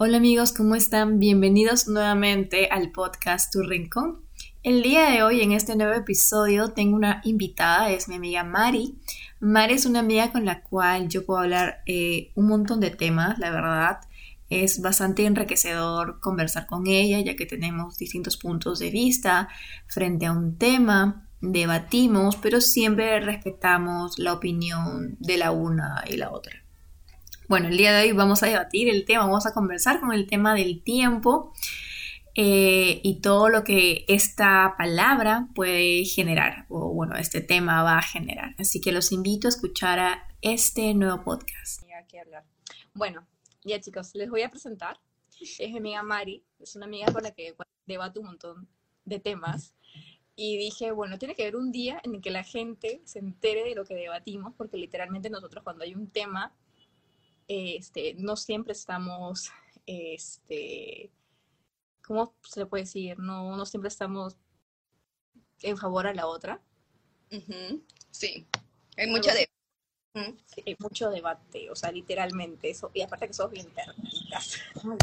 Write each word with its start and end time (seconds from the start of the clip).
Hola 0.00 0.18
amigos, 0.18 0.52
¿cómo 0.52 0.76
están? 0.76 1.18
Bienvenidos 1.18 1.88
nuevamente 1.88 2.68
al 2.70 2.92
podcast 2.92 3.52
Tu 3.52 3.64
Rincón. 3.64 4.20
El 4.62 4.84
día 4.84 5.10
de 5.10 5.24
hoy, 5.24 5.40
en 5.40 5.50
este 5.50 5.74
nuevo 5.74 5.92
episodio, 5.92 6.68
tengo 6.70 6.94
una 6.94 7.20
invitada, 7.24 7.90
es 7.90 8.06
mi 8.06 8.14
amiga 8.14 8.44
Mari. 8.44 8.94
Mari 9.40 9.74
es 9.74 9.86
una 9.86 9.98
amiga 9.98 10.30
con 10.30 10.44
la 10.44 10.62
cual 10.62 11.08
yo 11.08 11.26
puedo 11.26 11.40
hablar 11.40 11.82
eh, 11.86 12.30
un 12.36 12.46
montón 12.46 12.78
de 12.78 12.90
temas, 12.90 13.40
la 13.40 13.50
verdad. 13.50 13.98
Es 14.48 14.80
bastante 14.80 15.26
enriquecedor 15.26 16.20
conversar 16.20 16.68
con 16.68 16.86
ella, 16.86 17.18
ya 17.18 17.34
que 17.34 17.46
tenemos 17.46 17.98
distintos 17.98 18.36
puntos 18.36 18.78
de 18.78 18.90
vista 18.90 19.48
frente 19.88 20.26
a 20.26 20.32
un 20.32 20.58
tema, 20.58 21.28
debatimos, 21.40 22.36
pero 22.36 22.60
siempre 22.60 23.18
respetamos 23.18 24.16
la 24.20 24.32
opinión 24.32 25.16
de 25.18 25.38
la 25.38 25.50
una 25.50 26.04
y 26.08 26.18
la 26.18 26.30
otra. 26.30 26.67
Bueno, 27.48 27.68
el 27.68 27.78
día 27.78 27.96
de 27.96 28.02
hoy 28.02 28.12
vamos 28.12 28.42
a 28.42 28.46
debatir 28.46 28.90
el 28.90 29.06
tema, 29.06 29.24
vamos 29.24 29.46
a 29.46 29.54
conversar 29.54 30.00
con 30.00 30.12
el 30.12 30.26
tema 30.26 30.54
del 30.54 30.82
tiempo 30.82 31.54
eh, 32.34 33.00
y 33.02 33.22
todo 33.22 33.48
lo 33.48 33.64
que 33.64 34.04
esta 34.06 34.74
palabra 34.76 35.48
puede 35.54 36.04
generar, 36.04 36.66
o 36.68 36.92
bueno, 36.92 37.16
este 37.16 37.40
tema 37.40 37.82
va 37.82 37.96
a 37.96 38.02
generar. 38.02 38.54
Así 38.58 38.82
que 38.82 38.92
los 38.92 39.12
invito 39.12 39.48
a 39.48 39.50
escuchar 39.50 39.98
a 39.98 40.28
este 40.42 40.92
nuevo 40.92 41.24
podcast. 41.24 41.82
hablar. 42.20 42.44
Bueno, 42.92 43.26
ya 43.64 43.80
chicos, 43.80 44.10
les 44.12 44.28
voy 44.28 44.42
a 44.42 44.50
presentar. 44.50 45.00
Es 45.40 45.70
mi 45.70 45.78
amiga 45.78 46.02
Mari, 46.02 46.44
es 46.60 46.76
una 46.76 46.84
amiga 46.84 47.10
con 47.10 47.22
la 47.22 47.30
que 47.30 47.56
debato 47.86 48.20
un 48.20 48.26
montón 48.26 48.68
de 49.06 49.20
temas. 49.20 49.72
Y 50.36 50.58
dije, 50.58 50.92
bueno, 50.92 51.18
tiene 51.18 51.34
que 51.34 51.44
haber 51.44 51.56
un 51.56 51.72
día 51.72 51.98
en 52.04 52.16
el 52.16 52.20
que 52.20 52.30
la 52.30 52.44
gente 52.44 53.00
se 53.06 53.20
entere 53.20 53.64
de 53.64 53.74
lo 53.74 53.86
que 53.86 53.94
debatimos, 53.94 54.52
porque 54.54 54.76
literalmente 54.76 55.30
nosotros 55.30 55.64
cuando 55.64 55.84
hay 55.84 55.94
un 55.94 56.10
tema 56.10 56.54
este, 57.48 58.14
no 58.14 58.36
siempre 58.36 58.72
estamos, 58.72 59.50
este, 59.86 61.10
¿cómo 62.06 62.34
se 62.42 62.60
le 62.60 62.66
puede 62.66 62.84
decir? 62.84 63.18
No, 63.18 63.56
no 63.56 63.66
siempre 63.66 63.88
estamos 63.88 64.36
en 65.62 65.76
favor 65.76 66.06
a 66.06 66.14
la 66.14 66.26
otra. 66.26 66.60
Sí, 68.10 68.46
hay 68.96 69.06
mucho 69.06 69.30
debate. 69.30 69.50
hay 70.66 70.76
mucho 70.78 71.10
debate, 71.10 71.70
o 71.70 71.76
sea, 71.76 71.90
literalmente 71.90 72.70
eso. 72.70 72.90
Y 72.94 73.02
aparte 73.02 73.28
que 73.28 73.34
somos 73.34 73.52
bien 73.52 73.66
termitas. 73.72 74.58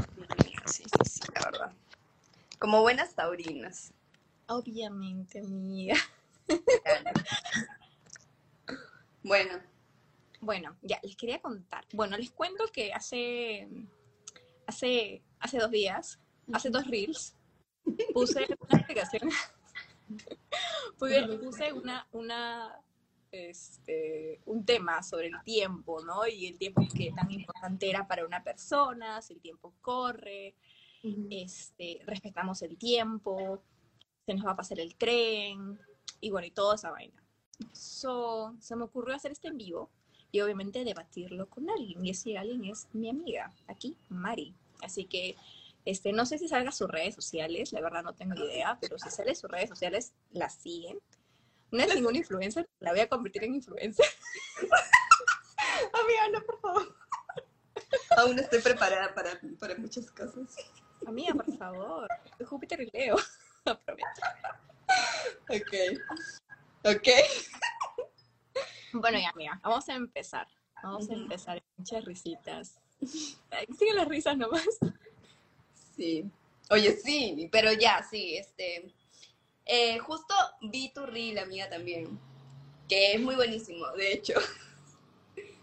Sí, 0.66 0.84
sí, 0.84 1.06
sí, 1.08 1.22
la 1.36 1.42
verdad. 1.52 1.74
Como 2.58 2.82
buenas 2.82 3.14
taurinas. 3.14 3.94
Obviamente, 4.48 5.40
amiga. 5.40 5.96
bueno, 9.22 9.60
bueno, 10.46 10.78
ya, 10.82 11.00
les 11.04 11.16
quería 11.16 11.42
contar. 11.42 11.86
Bueno, 11.94 12.18
les 12.18 12.32
cuento 12.32 12.66
que 12.72 12.94
hace, 12.94 13.68
hace, 14.68 15.24
hace 15.40 15.58
dos 15.58 15.72
días, 15.72 16.20
hace 16.54 16.70
dos 16.70 16.86
reels, 16.88 17.36
puse 18.14 18.46
una 18.60 18.88
puse 21.42 21.74
una, 21.74 22.08
una, 22.12 22.80
este, 23.32 24.40
un 24.46 24.64
tema 24.64 25.02
sobre 25.02 25.28
el 25.28 25.42
tiempo, 25.44 26.04
¿no? 26.06 26.28
Y 26.28 26.46
el 26.46 26.60
tiempo 26.60 26.84
que 26.96 27.12
tan 27.12 27.32
importante 27.32 27.90
era 27.90 28.08
para 28.08 28.26
una 28.26 28.44
persona, 28.44 29.22
si 29.24 29.34
el 29.34 29.42
tiempo 29.42 29.74
corre, 29.82 30.56
este, 31.30 32.02
respetamos 32.06 32.62
el 32.62 32.78
tiempo, 32.78 33.64
se 34.26 34.34
nos 34.36 34.46
va 34.46 34.52
a 34.52 34.56
pasar 34.56 34.80
el 34.80 34.96
tren, 34.96 35.80
y 36.22 36.30
bueno, 36.30 36.48
y 36.48 36.52
toda 36.52 36.76
esa 36.76 36.92
vaina. 36.92 37.22
So, 37.72 38.56
se 38.60 38.76
me 38.76 38.84
ocurrió 38.84 39.16
hacer 39.16 39.32
este 39.32 39.48
en 39.48 39.58
vivo 39.58 39.90
y 40.36 40.42
obviamente 40.42 40.84
debatirlo 40.84 41.50
con 41.50 41.70
alguien. 41.70 42.06
Y 42.06 42.10
ese 42.10 42.38
alguien 42.38 42.66
es 42.66 42.88
mi 42.92 43.10
amiga, 43.10 43.54
aquí, 43.68 43.96
Mari. 44.10 44.54
Así 44.84 45.06
que 45.06 45.38
este, 45.86 46.12
no 46.12 46.26
sé 46.26 46.38
si 46.38 46.50
salga 46.50 46.74
sus 46.74 46.90
redes 46.90 47.16
sociales, 47.16 47.72
la 47.72 47.80
verdad 47.80 48.04
no 48.04 48.14
tengo 48.14 48.36
idea, 48.36 48.78
pero 48.82 49.00
si 49.00 49.10
sale 49.10 49.34
sus 49.34 49.50
redes 49.50 49.70
sociales, 49.70 50.14
la 50.32 50.50
siguen. 50.50 51.00
No 51.72 51.82
es 51.84 51.96
ninguna 51.96 52.18
influencer, 52.18 52.68
la 52.82 52.92
voy 52.92 53.00
a 53.00 53.08
convertir 53.08 53.46
en 53.46 53.56
influencer. 53.56 54.06
amiga, 56.04 56.30
no, 56.34 56.44
por 56.44 56.60
favor. 56.60 56.96
Aún 58.18 58.38
estoy 58.38 58.62
preparada 58.62 59.16
para, 59.16 59.40
para 59.58 59.78
muchas 59.78 60.12
cosas. 60.12 60.54
Amiga, 61.08 61.34
por 61.34 61.58
favor. 61.58 62.10
Júpiter 62.46 62.82
y 62.82 62.90
Leo. 62.92 63.16
Aprovecha. 63.66 64.36
Ok. 65.48 65.74
Ok. 66.84 67.08
Bueno, 69.02 69.20
ya, 69.20 69.30
amiga, 69.30 69.60
vamos 69.62 69.90
a 69.90 69.96
empezar. 69.96 70.48
Vamos 70.82 71.10
a 71.10 71.14
empezar. 71.14 71.62
Muchas 71.78 72.06
risitas. 72.06 72.80
Siguen 73.78 73.96
las 73.96 74.08
risas 74.08 74.38
nomás. 74.38 74.66
Sí. 75.96 76.26
Oye, 76.70 76.96
sí, 76.96 77.50
pero 77.52 77.74
ya, 77.74 78.06
sí, 78.10 78.38
este. 78.38 78.94
Eh, 79.66 79.98
justo 80.00 80.34
vi 80.62 80.94
tu 80.94 81.06
reel, 81.06 81.40
amiga, 81.40 81.70
también. 81.70 82.20
Que 82.88 83.14
es 83.14 83.22
muy 83.22 83.36
buenísimo, 83.36 83.88
de 83.92 84.14
hecho. 84.14 84.34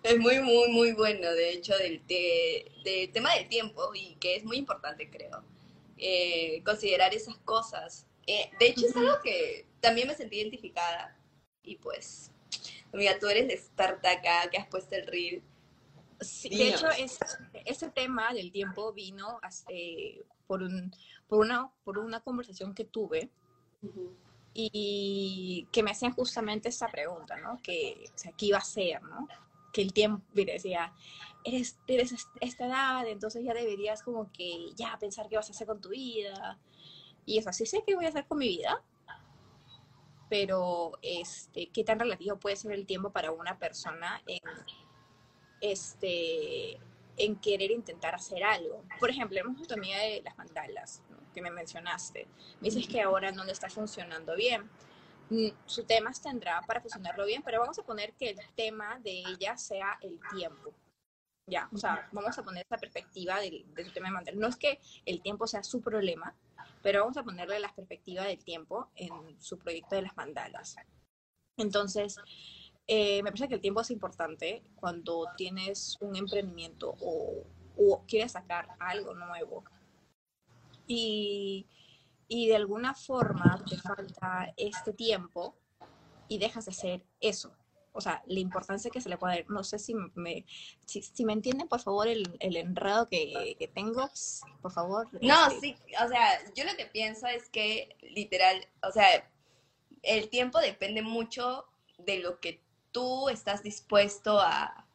Es 0.03 0.19
muy, 0.19 0.41
muy, 0.41 0.69
muy 0.69 0.93
bueno, 0.95 1.31
de 1.31 1.51
hecho, 1.51 1.79
del, 1.79 2.03
tema 3.13 3.37
del 3.37 3.49
tiempo 3.49 3.95
y 3.95 4.17
que 4.17 4.35
es 4.35 4.43
muy 4.43 4.57
importante, 4.57 5.09
creo. 5.09 5.45
Eh, 5.97 6.61
considerar 6.65 7.15
esas 7.15 7.37
cosas. 7.45 8.05
Eh, 8.27 8.51
de 8.59 8.67
hecho, 8.67 8.85
es 8.85 8.97
algo 8.97 9.21
que 9.23 9.65
también 9.79 10.09
me 10.09 10.17
sentí 10.17 10.41
identificada 10.41 11.17
y 11.63 11.77
pues 11.77 12.32
Amiga, 12.93 13.19
tú 13.19 13.27
eres 13.29 13.47
la 13.47 13.55
experta 13.55 14.11
acá 14.11 14.51
que 14.51 14.59
has 14.59 14.69
puesto 14.69 14.95
el 14.95 15.07
reel. 15.07 15.43
Sí, 16.21 16.51
de 16.51 16.69
hecho, 16.69 16.89
es, 16.91 17.19
ese 17.65 17.91
tema 17.91 18.33
del 18.33 18.53
tiempo 18.53 18.93
vino 18.93 19.41
por, 20.47 20.63
un, 20.63 20.95
por, 21.27 21.41
una, 21.41 21.71
por 21.85 21.99
una 21.99 22.21
conversación 22.21 22.75
que 22.75 22.85
tuve 22.85 23.31
y 24.55 25.67
que 25.73 25.83
me 25.83 25.91
hacían 25.91 26.13
justamente 26.13 26.69
esa 26.69 26.89
pregunta, 26.89 27.37
¿no? 27.39 27.61
Que, 27.63 28.05
o 28.15 28.19
sea, 28.19 28.33
¿qué 28.33 28.47
iba 28.47 28.59
a 28.59 28.65
ser, 28.65 29.03
no? 29.03 29.27
Que 29.73 29.83
el 29.83 29.93
tiempo, 29.93 30.25
mire, 30.35 30.53
decía, 30.53 30.93
eres, 31.45 31.79
eres 31.87 32.15
esta 32.41 32.67
edad, 32.67 33.07
entonces 33.09 33.43
ya 33.45 33.55
deberías 33.55 34.03
como 34.03 34.31
que 34.31 34.73
ya 34.77 34.97
pensar 34.99 35.29
qué 35.29 35.37
vas 35.37 35.49
a 35.49 35.53
hacer 35.53 35.67
con 35.67 35.81
tu 35.81 35.89
vida. 35.89 36.61
Y 37.25 37.39
es 37.39 37.47
así, 37.47 37.67
sé 37.67 37.83
qué 37.87 37.95
voy 37.95 38.05
a 38.05 38.09
hacer 38.09 38.27
con 38.27 38.39
mi 38.39 38.49
vida, 38.49 38.85
pero 40.33 40.93
este, 41.03 41.69
qué 41.75 41.85
tan 41.85 41.99
relativo 41.99 42.39
puede 42.39 42.57
ser 42.57 42.73
el 42.73 42.87
tiempo 42.87 43.11
para 43.11 43.33
una 43.33 43.59
persona 43.59 44.23
en, 44.27 44.41
este, 45.61 46.81
en 47.19 47.37
querer 47.37 47.71
intentar 47.71 48.15
hacer 48.15 48.43
algo. 48.43 48.83
Por 48.99 49.11
ejemplo, 49.11 49.39
hemos 49.39 49.71
amiga 49.71 49.99
de 49.99 50.23
las 50.25 50.35
mandalas, 50.39 51.03
que 51.35 51.43
me 51.43 51.51
mencionaste. 51.51 52.27
Me 52.63 52.71
dices 52.71 52.89
que 52.89 53.03
ahora 53.03 53.31
no 53.31 53.45
le 53.45 53.53
está 53.53 53.69
funcionando 53.69 54.35
bien. 54.35 54.71
Mm, 55.29 55.49
su 55.67 55.85
tema 55.85 56.11
tendrá 56.13 56.63
para 56.63 56.81
funcionarlo 56.81 57.27
bien, 57.27 57.43
pero 57.43 57.61
vamos 57.61 57.79
a 57.79 57.83
poner 57.83 58.15
que 58.15 58.31
el 58.31 58.39
tema 58.57 58.99
de 59.01 59.25
ella 59.29 59.59
sea 59.59 59.99
el 60.01 60.19
tiempo. 60.35 60.73
Ya, 61.47 61.69
o 61.75 61.77
sea, 61.77 62.09
vamos 62.11 62.39
a 62.39 62.43
poner 62.43 62.65
esa 62.65 62.79
perspectiva 62.79 63.39
de, 63.39 63.67
de 63.67 63.85
su 63.85 63.93
tema 63.93 64.09
de 64.09 64.15
mandala. 64.15 64.39
No 64.41 64.49
es 64.49 64.57
que 64.57 64.81
el 65.05 65.21
tiempo 65.21 65.47
sea 65.47 65.63
su 65.63 65.83
problema, 65.83 66.35
pero 66.83 67.01
vamos 67.01 67.17
a 67.17 67.23
ponerle 67.23 67.61
la 67.61 67.75
perspectiva 67.75 68.25
del 68.25 68.43
tiempo 68.43 68.91
en 68.97 69.41
su 69.41 69.59
proyecto 69.59 69.97
de 69.97 70.03
las 70.03 70.17
mandalas. 70.17 70.77
Entonces, 71.57 72.19
eh, 72.87 73.23
me 73.23 73.31
parece 73.31 73.49
que 73.49 73.55
el 73.55 73.61
tiempo 73.61 73.81
es 73.81 73.91
importante 73.91 74.63
cuando 74.75 75.27
tienes 75.37 75.97
un 76.01 76.17
emprendimiento 76.17 76.95
o, 77.01 77.45
quieres 78.07 78.33
sacar 78.33 78.69
algo 78.79 79.15
nuevo. 79.15 79.65
Y, 80.87 81.67
y 82.29 82.49
de 82.49 82.57
alguna 82.57 82.95
forma 82.95 83.63
te 83.69 83.77
falta 83.77 84.53
este 84.57 84.93
tiempo 84.93 85.57
y 86.29 86.39
dejas 86.39 86.67
de 86.67 86.71
hacer 86.71 87.05
eso 87.21 87.57
o 87.93 88.01
sea, 88.01 88.23
la 88.27 88.41
importancia 88.41 88.91
que 88.91 89.01
se 89.01 89.09
le 89.09 89.19
puede 89.19 89.37
dar. 89.37 89.51
No 89.51 89.65
sé 89.65 89.79
si 89.79 89.95
me, 89.95 90.45
si, 90.87 91.25
me 91.25 91.33
entienden, 91.33 91.69
por 91.69 91.81
favor, 91.81 92.09
el, 92.09 92.37
el 92.41 92.57
enredo 92.57 93.09
que, 93.09 93.71
tengo, 93.75 94.11
por 94.61 94.73
favor. 94.73 95.09
No, 95.21 95.47
este, 95.49 95.61
sí, 95.61 95.77
o 96.03 96.09
sea, 96.09 96.53
yo 96.55 96.65
lo 96.65 96.75
que 96.77 96.87
pienso 96.87 97.27
es 97.27 97.49
que 97.49 97.97
literal, 98.03 98.67
o 98.83 98.91
sea, 98.91 99.07
el 100.03 100.29
tiempo 100.31 100.59
depende 100.59 101.03
mucho 101.03 101.67
de 101.99 102.19
lo 102.19 102.41
que 102.41 102.61
tú 102.91 103.29
estás 103.29 103.63
dispuesto 103.63 104.41
a 104.41 104.87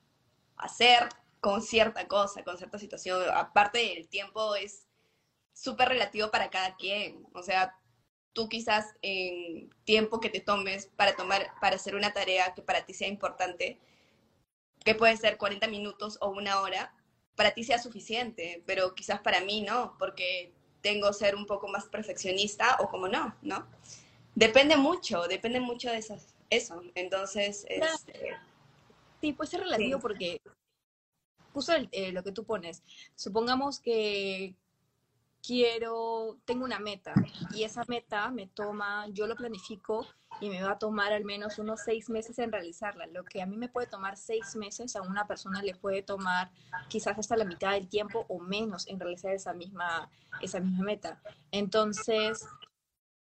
hacer 0.58 1.10
con 1.40 1.62
cierta 1.62 2.08
cosa, 2.08 2.44
con 2.44 2.58
cierta 2.58 2.80
situación. 2.80 3.24
Aparte, 3.34 3.98
el 3.98 4.08
tiempo 4.08 4.56
es 4.56 4.88
súper 5.54 5.90
relativo 5.90 6.30
para 6.32 6.50
cada 6.50 6.76
quien. 6.76 7.26
O 7.34 7.44
sea, 7.44 7.77
tú 8.38 8.48
quizás 8.48 8.94
en 9.02 9.68
tiempo 9.84 10.20
que 10.20 10.30
te 10.30 10.40
tomes 10.40 10.86
para 10.96 11.16
tomar, 11.16 11.50
para 11.60 11.78
hacer 11.78 11.96
una 11.96 12.14
tarea 12.14 12.54
que 12.54 12.62
para 12.62 12.86
ti 12.86 12.94
sea 12.94 13.08
importante, 13.08 13.80
que 14.86 14.94
puede 14.94 15.18
ser 15.18 15.38
40 15.38 15.68
minutos 15.70 16.20
o 16.22 16.30
una 16.30 16.62
hora, 16.62 16.94
para 17.36 17.56
ti 17.56 17.64
sea 17.64 17.80
suficiente, 17.80 18.62
pero 18.68 18.94
quizás 18.94 19.22
para 19.22 19.42
mí 19.42 19.62
no, 19.62 19.96
porque 19.98 20.52
tengo 20.82 21.12
ser 21.14 21.36
un 21.36 21.48
poco 21.48 21.68
más 21.68 21.86
perfeccionista 21.86 22.78
o 22.80 22.90
como 22.90 23.08
no, 23.08 23.36
¿no? 23.42 23.66
Depende 24.36 24.78
mucho, 24.78 25.24
depende 25.28 25.60
mucho 25.60 25.90
de 25.90 26.06
eso. 26.52 26.84
Entonces, 26.94 27.66
este, 27.68 28.38
sí, 29.20 29.34
puede 29.34 29.50
ser 29.50 29.62
relativo 29.62 30.00
porque 30.00 30.40
justo 31.54 31.74
eh, 31.92 32.12
lo 32.12 32.22
que 32.22 32.32
tú 32.32 32.44
pones, 32.44 32.84
supongamos 33.16 33.80
que 33.80 34.54
quiero, 35.48 36.38
tengo 36.44 36.66
una 36.66 36.78
meta 36.78 37.14
y 37.54 37.64
esa 37.64 37.84
meta 37.88 38.30
me 38.32 38.48
toma, 38.48 39.08
yo 39.08 39.28
lo 39.28 39.36
planifico 39.36 40.06
y 40.42 40.50
me 40.50 40.62
va 40.62 40.72
a 40.72 40.78
tomar 40.78 41.14
al 41.14 41.24
menos 41.24 41.58
unos 41.58 41.80
seis 41.86 42.10
meses 42.10 42.38
en 42.40 42.52
realizarla. 42.52 43.08
Lo 43.08 43.24
que 43.24 43.42
a 43.42 43.46
mí 43.46 43.56
me 43.56 43.70
puede 43.70 43.88
tomar 43.88 44.18
seis 44.18 44.58
meses, 44.58 44.98
a 44.98 45.02
una 45.02 45.26
persona 45.26 45.64
le 45.64 45.74
puede 45.74 46.04
tomar 46.04 46.52
quizás 46.90 47.18
hasta 47.18 47.38
la 47.38 47.46
mitad 47.46 47.72
del 47.72 47.88
tiempo 47.88 48.26
o 48.28 48.40
menos 48.40 48.88
en 48.90 49.00
realizar 49.00 49.32
esa 49.34 49.54
misma, 49.54 50.10
esa 50.42 50.60
misma 50.60 50.84
meta. 50.84 51.22
Entonces, 51.52 52.46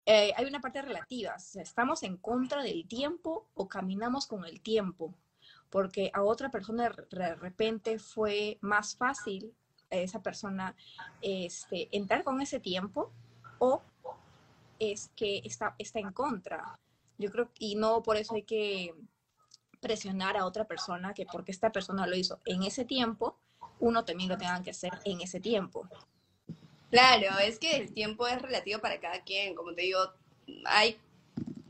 eh, 0.06 0.31
hay 0.38 0.46
una 0.46 0.62
parte 0.62 0.81
relativa. 0.81 1.36
¿Estamos 1.56 2.04
en 2.04 2.16
contra 2.16 2.64
del 2.64 2.88
tiempo 2.88 3.50
o 3.54 3.68
caminamos 3.68 4.28
con 4.28 4.46
el 4.46 4.62
tiempo? 4.62 5.14
Porque 5.69 6.10
a 6.14 6.24
otra 6.24 6.50
persona 6.50 6.90
de 7.12 7.36
repente 7.36 8.00
fue 8.00 8.60
más 8.62 8.96
fácil 8.96 9.54
esa 9.98 10.22
persona 10.22 10.75
este, 11.22 11.90
entrar 11.92 12.24
con 12.24 12.42
ese 12.42 12.60
tiempo 12.60 13.12
o 13.60 13.81
es 14.80 15.12
que 15.16 15.42
está, 15.45 15.75
está 15.78 16.00
en 16.00 16.12
contra. 16.12 16.80
Yo 17.18 17.31
creo, 17.31 17.50
y 17.60 17.75
no 17.75 18.04
por 18.04 18.18
eso 18.18 18.36
hay 18.36 18.44
que 18.44 18.94
presionar 19.80 20.38
a 20.38 20.45
otra 20.45 20.66
persona 20.66 21.13
que 21.13 21.25
porque 21.25 21.51
esta 21.51 21.72
persona 21.72 22.07
lo 22.07 22.16
hizo 22.16 22.40
en 22.45 22.63
ese 22.63 22.86
tiempo, 22.86 23.38
uno 23.80 24.06
también 24.06 24.30
lo 24.30 24.38
tenga 24.38 24.63
que 24.63 24.72
hacer 24.72 24.92
en 25.04 25.22
ese 25.22 25.40
tiempo. 25.40 25.88
Claro, 26.90 27.40
es 27.40 27.60
que 27.60 27.75
el 27.78 27.94
tiempo 27.94 28.28
es 28.28 28.42
relativo 28.42 28.80
para 28.80 29.00
cada 29.00 29.22
quien, 29.24 29.56
como 29.56 29.74
te 29.74 29.81
digo, 29.81 30.00
hay, 30.66 30.98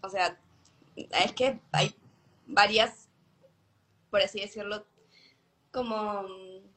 o 0.02 0.10
sea, 0.10 0.38
es 0.96 1.34
que 1.34 1.60
hay 1.72 1.96
varias, 2.46 3.10
por 4.10 4.22
así 4.22 4.42
decirlo, 4.42 4.86
como 5.72 6.24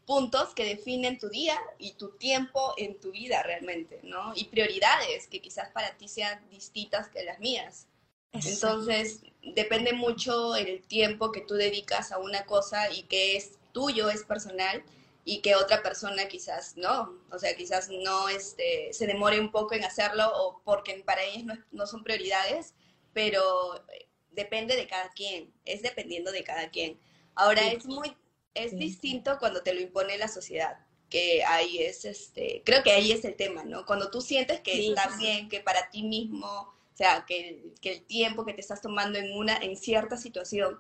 puntos 0.06 0.54
que 0.54 0.64
definen 0.64 1.18
tu 1.18 1.28
día 1.28 1.58
y 1.78 1.92
tu 1.92 2.10
tiempo 2.16 2.74
en 2.76 2.98
tu 3.00 3.10
vida 3.10 3.42
realmente, 3.42 4.00
¿no? 4.04 4.32
Y 4.36 4.44
prioridades 4.44 5.26
que 5.26 5.42
quizás 5.42 5.70
para 5.70 5.96
ti 5.96 6.08
sean 6.08 6.48
distintas 6.48 7.08
que 7.08 7.24
las 7.24 7.40
mías. 7.40 7.88
Entonces, 8.32 9.20
depende 9.42 9.92
mucho 9.92 10.56
el 10.56 10.82
tiempo 10.86 11.32
que 11.32 11.40
tú 11.40 11.54
dedicas 11.54 12.12
a 12.12 12.18
una 12.18 12.44
cosa 12.44 12.90
y 12.92 13.02
que 13.04 13.36
es 13.36 13.58
tuyo, 13.72 14.08
es 14.08 14.24
personal, 14.24 14.84
y 15.28 15.40
que 15.40 15.56
otra 15.56 15.82
persona 15.82 16.28
quizás 16.28 16.76
no, 16.76 17.18
o 17.32 17.38
sea, 17.38 17.56
quizás 17.56 17.88
no 17.90 18.28
este, 18.28 18.92
se 18.92 19.08
demore 19.08 19.40
un 19.40 19.50
poco 19.50 19.74
en 19.74 19.84
hacerlo 19.84 20.30
o 20.32 20.62
porque 20.64 21.02
para 21.04 21.24
ellos 21.24 21.42
no, 21.42 21.54
no 21.72 21.86
son 21.88 22.04
prioridades, 22.04 22.74
pero 23.12 23.84
depende 24.30 24.76
de 24.76 24.86
cada 24.86 25.10
quien, 25.10 25.52
es 25.64 25.82
dependiendo 25.82 26.30
de 26.30 26.44
cada 26.44 26.70
quien. 26.70 27.00
Ahora 27.34 27.66
es 27.72 27.86
muy, 27.86 28.16
es 28.56 28.76
distinto 28.76 29.38
cuando 29.38 29.62
te 29.62 29.74
lo 29.74 29.80
impone 29.80 30.18
la 30.18 30.28
sociedad, 30.28 30.78
que 31.08 31.44
ahí 31.44 31.78
es, 31.78 32.04
este, 32.04 32.62
creo 32.64 32.82
que 32.82 32.92
ahí 32.92 33.12
es 33.12 33.24
el 33.24 33.36
tema, 33.36 33.64
¿no? 33.64 33.86
Cuando 33.86 34.10
tú 34.10 34.20
sientes 34.20 34.60
que 34.60 34.88
está 34.88 35.16
bien, 35.16 35.48
que 35.48 35.60
para 35.60 35.90
ti 35.90 36.02
mismo, 36.02 36.46
o 36.46 36.96
sea, 36.96 37.24
que, 37.26 37.72
que 37.80 37.92
el 37.92 38.02
tiempo 38.02 38.44
que 38.44 38.54
te 38.54 38.60
estás 38.60 38.80
tomando 38.80 39.18
en 39.18 39.36
una, 39.36 39.56
en 39.56 39.76
cierta 39.76 40.16
situación, 40.16 40.78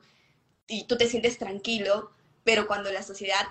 y 0.66 0.84
tú 0.84 0.96
te 0.96 1.08
sientes 1.08 1.38
tranquilo, 1.38 2.10
pero 2.44 2.66
cuando 2.66 2.90
la 2.90 3.02
sociedad 3.02 3.46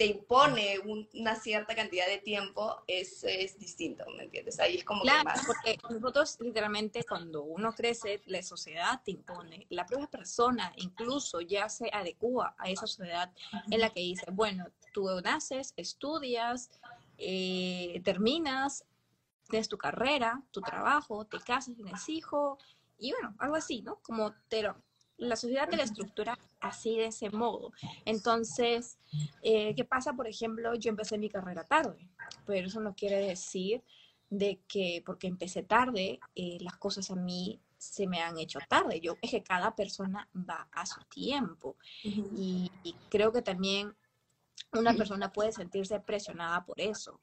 te 0.00 0.06
impone 0.06 0.78
una 1.12 1.36
cierta 1.36 1.74
cantidad 1.74 2.06
de 2.06 2.16
tiempo, 2.16 2.82
es, 2.86 3.22
es 3.22 3.58
distinto, 3.58 4.06
¿me 4.16 4.22
entiendes? 4.22 4.58
Ahí 4.58 4.76
es 4.76 4.84
como 4.84 5.02
claro, 5.02 5.30
porque 5.46 5.76
nosotros 5.90 6.38
literalmente 6.40 7.04
cuando 7.04 7.42
uno 7.42 7.74
crece, 7.74 8.22
la 8.24 8.42
sociedad 8.42 9.02
te 9.04 9.10
impone, 9.10 9.66
la 9.68 9.84
propia 9.84 10.06
persona 10.06 10.72
incluso 10.76 11.42
ya 11.42 11.68
se 11.68 11.90
adecua 11.92 12.54
a 12.56 12.70
esa 12.70 12.86
sociedad 12.86 13.30
en 13.70 13.78
la 13.78 13.90
que 13.90 14.00
dice, 14.00 14.24
bueno, 14.32 14.68
tú 14.94 15.06
naces, 15.22 15.74
estudias, 15.76 16.70
eh, 17.18 18.00
terminas, 18.02 18.86
tienes 19.50 19.68
tu 19.68 19.76
carrera, 19.76 20.42
tu 20.50 20.62
trabajo, 20.62 21.26
te 21.26 21.40
casas, 21.40 21.76
tienes 21.76 22.08
hijo, 22.08 22.56
y 22.96 23.12
bueno, 23.12 23.34
algo 23.38 23.56
así, 23.56 23.82
¿no? 23.82 23.96
Como 23.96 24.32
te 24.48 24.62
lo, 24.62 24.76
la 25.20 25.36
sociedad 25.36 25.68
te 25.68 25.76
la 25.76 25.84
estructura 25.84 26.38
así 26.60 26.96
de 26.96 27.06
ese 27.06 27.30
modo. 27.30 27.72
Entonces, 28.04 28.98
eh, 29.42 29.74
¿qué 29.74 29.84
pasa? 29.84 30.14
Por 30.14 30.26
ejemplo, 30.26 30.74
yo 30.74 30.90
empecé 30.90 31.18
mi 31.18 31.28
carrera 31.28 31.64
tarde, 31.64 32.08
pero 32.46 32.66
eso 32.66 32.80
no 32.80 32.94
quiere 32.94 33.18
decir 33.18 33.82
de 34.30 34.60
que 34.66 35.02
porque 35.04 35.26
empecé 35.26 35.62
tarde, 35.62 36.20
eh, 36.34 36.58
las 36.60 36.76
cosas 36.76 37.10
a 37.10 37.16
mí 37.16 37.60
se 37.76 38.06
me 38.06 38.20
han 38.20 38.38
hecho 38.38 38.58
tarde. 38.68 39.00
Yo 39.00 39.16
es 39.20 39.30
que 39.30 39.42
cada 39.42 39.74
persona 39.74 40.28
va 40.34 40.68
a 40.72 40.86
su 40.86 41.00
tiempo 41.04 41.76
y, 42.02 42.70
y 42.82 42.94
creo 43.10 43.32
que 43.32 43.42
también 43.42 43.94
una 44.72 44.94
persona 44.94 45.32
puede 45.32 45.52
sentirse 45.52 46.00
presionada 46.00 46.64
por 46.64 46.80
eso. 46.80 47.20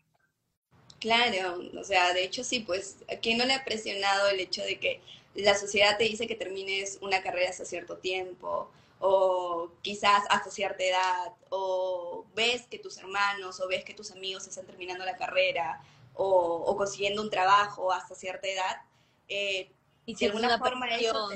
Claro, 1.00 1.60
o 1.80 1.84
sea, 1.84 2.14
de 2.14 2.24
hecho 2.24 2.44
sí, 2.44 2.62
pues, 2.62 2.98
¿a 3.12 3.18
quién 3.18 3.38
no 3.38 3.46
le 3.46 3.54
ha 3.54 3.64
presionado 3.64 4.30
el 4.30 4.40
hecho 4.40 4.64
de 4.64 4.80
que 4.80 5.02
la 5.38 5.56
sociedad 5.56 5.98
te 5.98 6.04
dice 6.04 6.28
que 6.28 6.36
termines 6.36 6.98
una 7.02 7.22
carrera 7.22 7.50
hasta 7.50 7.66
cierto 7.66 7.98
tiempo, 7.98 8.70
o 9.00 9.70
quizás 9.82 10.24
hasta 10.30 10.50
cierta 10.50 10.84
edad, 10.84 11.34
o 11.50 12.26
ves 12.36 12.66
que 12.68 12.80
tus 12.80 12.98
hermanos 12.98 13.60
o 13.62 13.68
ves 13.68 13.84
que 13.84 13.94
tus 13.94 14.12
amigos 14.12 14.48
están 14.48 14.66
terminando 14.66 15.06
la 15.06 15.16
carrera 15.16 15.82
o, 16.16 16.76
consiguiendo 16.76 17.22
un 17.22 17.30
trabajo 17.30 17.92
hasta 17.92 18.16
cierta 18.16 18.48
edad, 18.48 18.82
eh, 19.28 19.70
y 20.08 20.16
de 20.16 20.26
alguna 20.26 20.58
forma 20.58 20.88
eso 20.96 21.30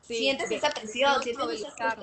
sientes 0.00 0.50
esa 0.50 0.70
presión, 0.70 1.22
sientes 1.22 1.60
esa, 1.60 1.96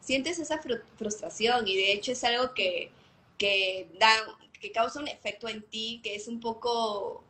sientes 0.00 0.38
esa 0.38 0.60
frustración 0.96 1.66
y 1.66 1.76
de 1.76 1.92
hecho 1.92 2.12
es 2.12 2.22
algo 2.24 2.52
que, 2.52 2.90
que, 3.38 3.88
da, 3.98 4.10
que 4.60 4.72
causa 4.72 5.00
un 5.00 5.08
efecto 5.08 5.48
en 5.48 5.62
ti 5.62 6.00
que 6.02 6.14
es 6.14 6.28
un 6.28 6.40
poco 6.40 7.24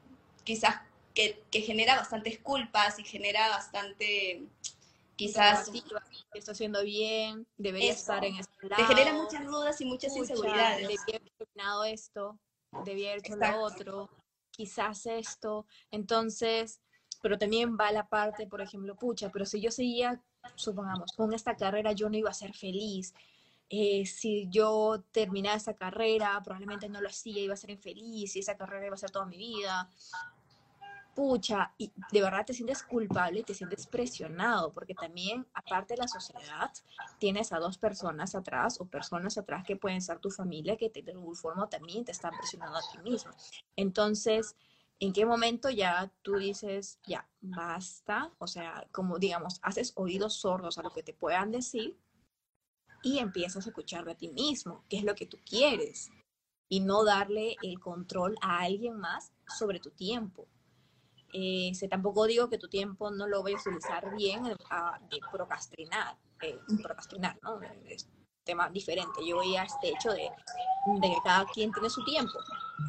quizás 0.45 0.77
que, 1.15 1.61
genera 1.61 1.97
bastantes 1.97 2.39
culpas 2.39 2.99
y 2.99 3.05
genera 3.05 3.49
bastante, 3.49 4.43
quizás... 5.17 5.71
Está 6.35 6.53
haciendo 6.53 6.83
bien, 6.83 7.47
debería 7.59 7.93
estar 7.93 8.25
en 8.25 8.37
este 8.37 8.67
lado. 8.67 8.83
Te 8.83 8.95
genera 8.95 9.13
muchas 9.13 9.45
dudas 9.45 9.81
y 9.83 9.85
muchas 9.85 10.17
inseguridades. 10.17 10.89
Debía 10.89 11.17
haber 11.17 11.33
terminado 11.37 11.85
esto, 11.85 12.39
debía 12.87 13.11
haber 13.11 13.19
hecho 13.19 13.37
lo 13.37 13.61
otro, 13.63 14.11
quizás 14.51 15.05
esto. 15.05 15.67
Entonces, 15.91 16.81
pero 17.21 17.37
también 17.39 17.77
va 17.77 17.93
la 17.93 18.09
parte, 18.09 18.47
por 18.47 18.63
ejemplo, 18.63 18.97
pucha, 18.97 19.31
pero 19.31 19.45
si 19.45 19.61
yo 19.61 19.71
seguía, 19.71 20.23
supongamos, 20.55 21.13
con 21.13 21.35
esta 21.35 21.55
carrera 21.55 21.93
yo 21.93 22.09
no 22.09 22.17
iba 22.17 22.31
a 22.31 22.35
ser 22.35 22.55
feliz. 22.55 23.13
Eh, 23.69 24.07
si 24.07 24.49
yo 24.51 25.05
terminaba 25.13 25.57
esa 25.57 25.75
carrera, 25.75 26.41
probablemente 26.43 26.89
no 26.89 27.03
lo 27.03 27.09
hacía, 27.09 27.43
iba 27.43 27.53
a 27.53 27.59
ser 27.59 27.71
infeliz 27.71 28.37
y 28.37 28.39
esa 28.39 28.57
carrera 28.57 28.87
iba 28.87 28.95
a 28.95 28.99
ser 28.99 29.11
toda 29.11 29.27
mi 29.27 29.37
vida 29.37 29.91
pucha, 31.15 31.75
y 31.79 31.93
de 32.11 32.23
verdad 32.23 32.45
te 32.47 32.55
sientes 32.55 32.83
culpable, 32.83 33.43
te 33.43 33.55
sientes 33.55 33.87
presionado, 33.87 34.73
porque 34.73 34.95
también, 34.95 35.47
aparte 35.55 35.95
de 35.95 35.99
la 36.01 36.09
sociedad, 36.09 36.71
tienes 37.19 37.53
a 37.53 37.59
dos 37.59 37.79
personas 37.79 38.35
atrás 38.35 38.81
o 38.81 38.87
personas 38.87 39.37
atrás 39.37 39.65
que 39.65 39.77
pueden 39.77 40.01
ser 40.01 40.19
tu 40.19 40.31
familia, 40.31 40.77
que 40.77 40.91
te, 40.91 41.03
de 41.03 41.13
alguna 41.13 41.39
forma 41.39 41.69
también 41.69 42.05
te 42.05 42.13
están 42.13 42.33
presionando 42.37 42.79
a 42.79 42.83
ti 42.93 42.99
mismo. 42.99 43.33
Entonces, 43.77 44.57
¿en 45.01 45.13
qué 45.13 45.27
momento 45.27 45.69
ya 45.69 46.11
tú 46.23 46.37
dices, 46.37 46.99
ya, 47.07 47.29
basta? 47.41 48.33
O 48.39 48.47
sea, 48.47 48.87
como 48.91 49.19
digamos, 49.19 49.59
haces 49.63 49.93
oídos 49.97 50.35
sordos 50.35 50.79
a 50.79 50.83
lo 50.83 50.91
que 50.91 51.03
te 51.03 51.13
puedan 51.13 51.53
decir 51.53 51.99
y 53.03 53.19
empiezas 53.19 53.67
a 53.67 53.69
escuchar 53.69 54.05
de 54.05 54.15
ti 54.15 54.29
mismo, 54.29 54.85
qué 54.89 54.97
es 54.97 55.05
lo 55.05 55.15
que 55.15 55.27
tú 55.27 55.39
quieres, 55.45 56.11
y 56.69 56.81
no 56.81 57.05
darle 57.05 57.57
el 57.63 57.79
control 57.81 58.37
a 58.41 58.61
alguien 58.61 58.97
más 58.97 59.33
sobre 59.47 59.79
tu 59.79 59.91
tiempo 59.91 60.47
eh, 61.33 61.73
tampoco 61.89 62.27
digo 62.27 62.49
que 62.49 62.59
tu 62.59 62.69
tiempo 62.69 63.11
no 63.11 63.27
lo 63.27 63.43
vayas 63.43 63.67
a 63.67 63.71
utilizar 63.71 64.15
bien 64.15 64.45
de 64.45 64.57
procrastinar, 65.31 66.17
eh, 66.43 66.59
procrastinar, 66.83 67.39
¿no? 67.43 67.61
Es 67.87 68.09
tema 68.45 68.69
diferente. 68.69 69.27
Yo 69.27 69.37
voy 69.37 69.57
a 69.57 69.65
este 69.65 69.91
hecho 69.91 70.11
de, 70.13 70.31
de, 71.01 71.09
que 71.09 71.17
cada 71.25 71.47
quien 71.47 71.73
tiene 71.73 71.89
su 71.89 72.05
tiempo. 72.05 72.39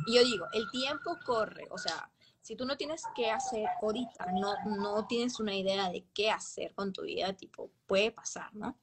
Y 0.07 0.15
yo 0.15 0.23
digo, 0.23 0.45
el 0.53 0.69
tiempo 0.71 1.17
corre, 1.25 1.67
o 1.69 1.77
sea, 1.77 2.09
si 2.41 2.57
tú 2.57 2.65
no 2.65 2.75
tienes 2.75 3.03
qué 3.15 3.31
hacer 3.31 3.65
ahorita, 3.81 4.25
no, 4.33 4.53
no 4.65 5.07
tienes 5.07 5.39
una 5.39 5.55
idea 5.55 5.89
de 5.89 6.05
qué 6.13 6.29
hacer 6.29 6.73
con 6.75 6.91
tu 6.91 7.03
vida, 7.03 7.31
tipo, 7.33 7.71
puede 7.87 8.11
pasar, 8.11 8.53
¿no? 8.53 8.77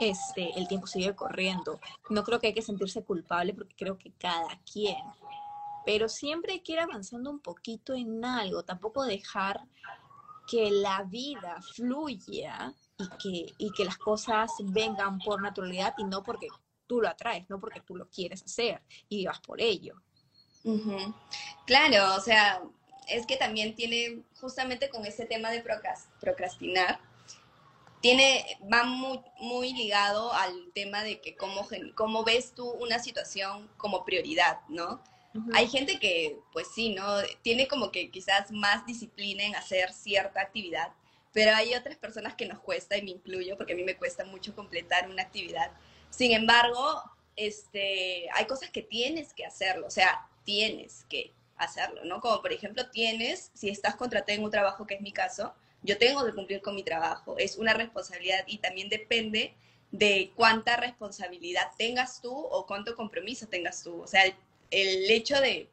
Este, 0.00 0.56
el 0.58 0.68
tiempo 0.68 0.86
sigue 0.86 1.16
corriendo. 1.16 1.80
No 2.10 2.22
creo 2.22 2.38
que 2.38 2.48
hay 2.48 2.54
que 2.54 2.62
sentirse 2.62 3.02
culpable 3.02 3.54
porque 3.54 3.74
creo 3.74 3.96
que 3.96 4.12
cada 4.12 4.60
quien 4.70 4.96
pero 5.88 6.06
siempre 6.06 6.52
hay 6.52 6.60
que 6.60 6.72
ir 6.72 6.80
avanzando 6.80 7.30
un 7.30 7.40
poquito 7.40 7.94
en 7.94 8.22
algo, 8.22 8.62
tampoco 8.62 9.06
dejar 9.06 9.58
que 10.46 10.70
la 10.70 11.02
vida 11.04 11.62
fluya 11.74 12.74
y 12.98 13.08
que, 13.16 13.54
y 13.56 13.72
que 13.72 13.86
las 13.86 13.96
cosas 13.96 14.50
vengan 14.64 15.18
por 15.18 15.40
naturalidad 15.40 15.94
y 15.96 16.04
no 16.04 16.22
porque 16.22 16.48
tú 16.86 17.00
lo 17.00 17.08
atraes, 17.08 17.48
no 17.48 17.58
porque 17.58 17.80
tú 17.80 17.96
lo 17.96 18.06
quieres 18.10 18.42
hacer 18.42 18.82
y 19.08 19.24
vas 19.24 19.40
por 19.40 19.62
ello. 19.62 19.94
Claro, 21.64 22.16
o 22.16 22.20
sea, 22.20 22.60
es 23.08 23.24
que 23.24 23.38
también 23.38 23.74
tiene 23.74 24.24
justamente 24.42 24.90
con 24.90 25.06
ese 25.06 25.24
tema 25.24 25.50
de 25.50 25.64
procrastinar, 26.20 27.00
tiene, 28.02 28.44
va 28.70 28.84
muy, 28.84 29.22
muy 29.40 29.72
ligado 29.72 30.34
al 30.34 30.70
tema 30.74 31.02
de 31.02 31.22
que 31.22 31.34
cómo, 31.34 31.66
cómo 31.94 32.24
ves 32.24 32.52
tú 32.54 32.68
una 32.72 32.98
situación 32.98 33.70
como 33.78 34.04
prioridad, 34.04 34.60
¿no? 34.68 35.02
Hay 35.54 35.68
gente 35.68 35.98
que, 35.98 36.38
pues 36.52 36.68
sí, 36.74 36.94
¿no? 36.94 37.04
Tiene 37.42 37.68
como 37.68 37.90
que 37.90 38.10
quizás 38.10 38.50
más 38.50 38.86
disciplina 38.86 39.44
en 39.44 39.56
hacer 39.56 39.92
cierta 39.92 40.40
actividad, 40.40 40.92
pero 41.32 41.54
hay 41.54 41.74
otras 41.74 41.96
personas 41.96 42.34
que 42.34 42.46
nos 42.46 42.60
cuesta, 42.60 42.96
y 42.96 43.02
me 43.02 43.10
incluyo, 43.10 43.56
porque 43.56 43.74
a 43.74 43.76
mí 43.76 43.84
me 43.84 43.96
cuesta 43.96 44.24
mucho 44.24 44.54
completar 44.54 45.08
una 45.08 45.22
actividad. 45.22 45.70
Sin 46.10 46.32
embargo, 46.32 47.02
este, 47.36 48.28
hay 48.34 48.46
cosas 48.46 48.70
que 48.70 48.82
tienes 48.82 49.32
que 49.32 49.44
hacerlo, 49.44 49.86
o 49.86 49.90
sea, 49.90 50.28
tienes 50.44 51.04
que 51.08 51.32
hacerlo, 51.56 52.04
¿no? 52.04 52.20
Como 52.20 52.40
por 52.40 52.52
ejemplo, 52.52 52.88
tienes, 52.90 53.50
si 53.54 53.68
estás 53.68 53.96
contratado 53.96 54.36
en 54.36 54.44
un 54.44 54.50
trabajo, 54.50 54.86
que 54.86 54.94
es 54.94 55.00
mi 55.00 55.12
caso, 55.12 55.54
yo 55.82 55.98
tengo 55.98 56.24
que 56.24 56.32
cumplir 56.32 56.60
con 56.60 56.74
mi 56.74 56.82
trabajo, 56.82 57.36
es 57.38 57.56
una 57.56 57.74
responsabilidad 57.74 58.44
y 58.46 58.58
también 58.58 58.88
depende 58.88 59.54
de 59.90 60.32
cuánta 60.34 60.76
responsabilidad 60.76 61.70
tengas 61.78 62.20
tú 62.20 62.34
o 62.34 62.66
cuánto 62.66 62.94
compromiso 62.94 63.46
tengas 63.46 63.82
tú. 63.82 64.02
O 64.02 64.06
sea, 64.06 64.22
hecho 64.70 65.40
de, 65.40 65.70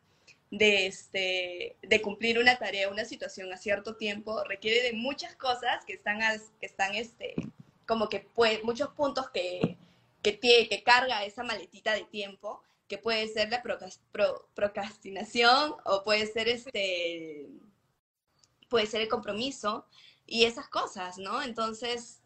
de, 0.52 0.88
este, 0.88 1.78
de 1.82 2.02
cumplir 2.02 2.40
una 2.40 2.58
tarea, 2.58 2.90
una 2.90 3.06
situación 3.06 3.52
a 3.52 3.58
cierto 3.58 3.96
tiempo, 3.96 4.44
requiere 4.44 4.82
de 4.84 4.94
muchas 4.94 5.36
cosas 5.36 5.84
que 5.86 5.94
están, 5.94 6.20
que 6.60 6.66
están 6.66 6.96
este, 6.96 7.36
como 7.86 8.10
que 8.10 8.22
pues, 8.34 8.64
muchos 8.64 8.90
puntos 8.90 9.30
que, 9.32 9.78
que, 10.22 10.32
tiene, 10.34 10.68
que 10.70 10.84
carga 10.84 11.26
esa 11.26 11.44
maletita 11.44 11.94
de 11.94 12.04
tiempo, 12.04 12.64
que 12.88 12.98
puede 12.98 13.28
ser 13.28 13.50
la 13.50 13.64
procrastinación 14.54 15.76
o 15.86 16.04
puede 16.04 16.28
ser 16.28 16.48
este 16.48 17.48
puede 18.70 18.88
ser 18.88 19.02
el 19.02 19.08
compromiso 19.08 19.86
y 20.26 20.46
esas 20.46 20.68
cosas, 20.70 21.18
¿no? 21.18 21.42
Entonces, 21.42 22.22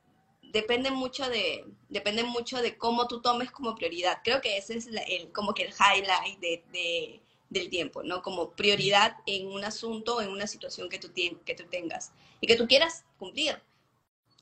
depende 0.51 0.91
mucho 0.91 1.29
de, 1.29 1.65
depende 1.89 2.23
mucho 2.23 2.61
de 2.61 2.77
cómo 2.77 3.07
tú 3.07 3.21
tomes 3.21 3.51
como 3.51 3.75
prioridad. 3.75 4.21
Creo 4.23 4.41
que 4.41 4.57
ese 4.57 4.77
es 4.77 4.87
el, 4.87 5.31
como 5.31 5.53
que 5.53 5.63
el 5.63 5.73
highlight 5.73 6.39
de, 6.39 7.21
del 7.49 7.69
tiempo, 7.69 8.03
¿no? 8.03 8.21
Como 8.21 8.51
prioridad 8.51 9.17
en 9.25 9.47
un 9.47 9.63
asunto, 9.63 10.21
en 10.21 10.29
una 10.29 10.47
situación 10.47 10.89
que 10.89 10.99
tú, 10.99 11.11
que 11.45 11.55
tú 11.55 11.63
tengas 11.69 12.11
y 12.41 12.47
que 12.47 12.55
tú 12.55 12.67
quieras 12.67 13.05
cumplir. 13.17 13.61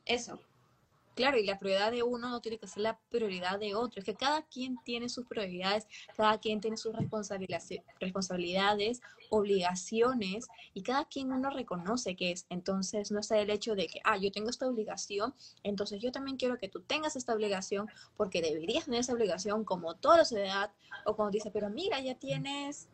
Eso. 0.05 0.39
Claro, 1.17 1.39
y 1.39 1.43
la 1.43 1.57
prioridad 1.57 1.91
de 1.91 2.03
uno 2.03 2.29
no 2.29 2.41
tiene 2.41 2.59
que 2.59 2.67
ser 2.67 2.83
la 2.83 2.99
prioridad 3.09 3.57
de 3.57 3.73
otro. 3.73 3.99
Es 3.99 4.05
que 4.05 4.13
cada 4.13 4.43
quien 4.43 4.77
tiene 4.83 5.09
sus 5.09 5.25
prioridades, 5.25 5.87
cada 6.15 6.37
quien 6.37 6.61
tiene 6.61 6.77
sus 6.77 6.95
responsabilidades, 6.95 9.01
obligaciones, 9.31 10.47
y 10.75 10.83
cada 10.83 11.05
quien 11.05 11.31
uno 11.31 11.49
reconoce 11.49 12.15
que 12.15 12.29
es. 12.29 12.45
Entonces, 12.51 13.11
no 13.11 13.19
está 13.19 13.39
el 13.39 13.49
hecho 13.49 13.73
de 13.73 13.87
que, 13.87 13.99
ah, 14.03 14.17
yo 14.17 14.31
tengo 14.31 14.51
esta 14.51 14.67
obligación, 14.67 15.33
entonces 15.63 16.03
yo 16.03 16.11
también 16.11 16.37
quiero 16.37 16.59
que 16.59 16.69
tú 16.69 16.81
tengas 16.81 17.15
esta 17.15 17.33
obligación, 17.33 17.89
porque 18.15 18.43
deberías 18.43 18.85
tener 18.85 18.99
esa 18.99 19.13
obligación 19.13 19.65
como 19.65 19.95
toda 19.95 20.17
la 20.17 20.25
sociedad, 20.25 20.71
o 21.03 21.15
cuando 21.15 21.31
dice, 21.31 21.49
pero 21.49 21.71
mira, 21.71 21.99
ya 21.99 22.13
tienes 22.13 22.89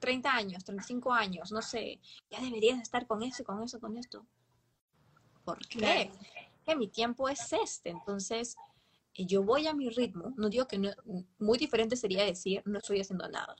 30 0.00 0.34
años, 0.34 0.64
35 0.64 1.12
años, 1.12 1.52
no 1.52 1.62
sé, 1.62 2.00
ya 2.28 2.40
deberías 2.40 2.80
estar 2.80 3.06
con 3.06 3.22
eso, 3.22 3.44
con 3.44 3.62
eso, 3.62 3.78
con 3.78 3.96
esto. 3.96 4.26
¿Por 5.44 5.64
qué? 5.68 6.10
Mi 6.76 6.88
tiempo 6.88 7.28
es 7.28 7.52
este, 7.52 7.90
entonces 7.90 8.56
eh, 9.14 9.26
yo 9.26 9.42
voy 9.42 9.66
a 9.66 9.74
mi 9.74 9.90
ritmo, 9.90 10.34
no 10.36 10.48
digo 10.48 10.66
que 10.66 10.78
no, 10.78 10.90
muy 11.38 11.58
diferente 11.58 11.96
sería 11.96 12.24
decir 12.24 12.62
no 12.64 12.78
estoy 12.78 13.00
haciendo 13.00 13.28
nada. 13.28 13.56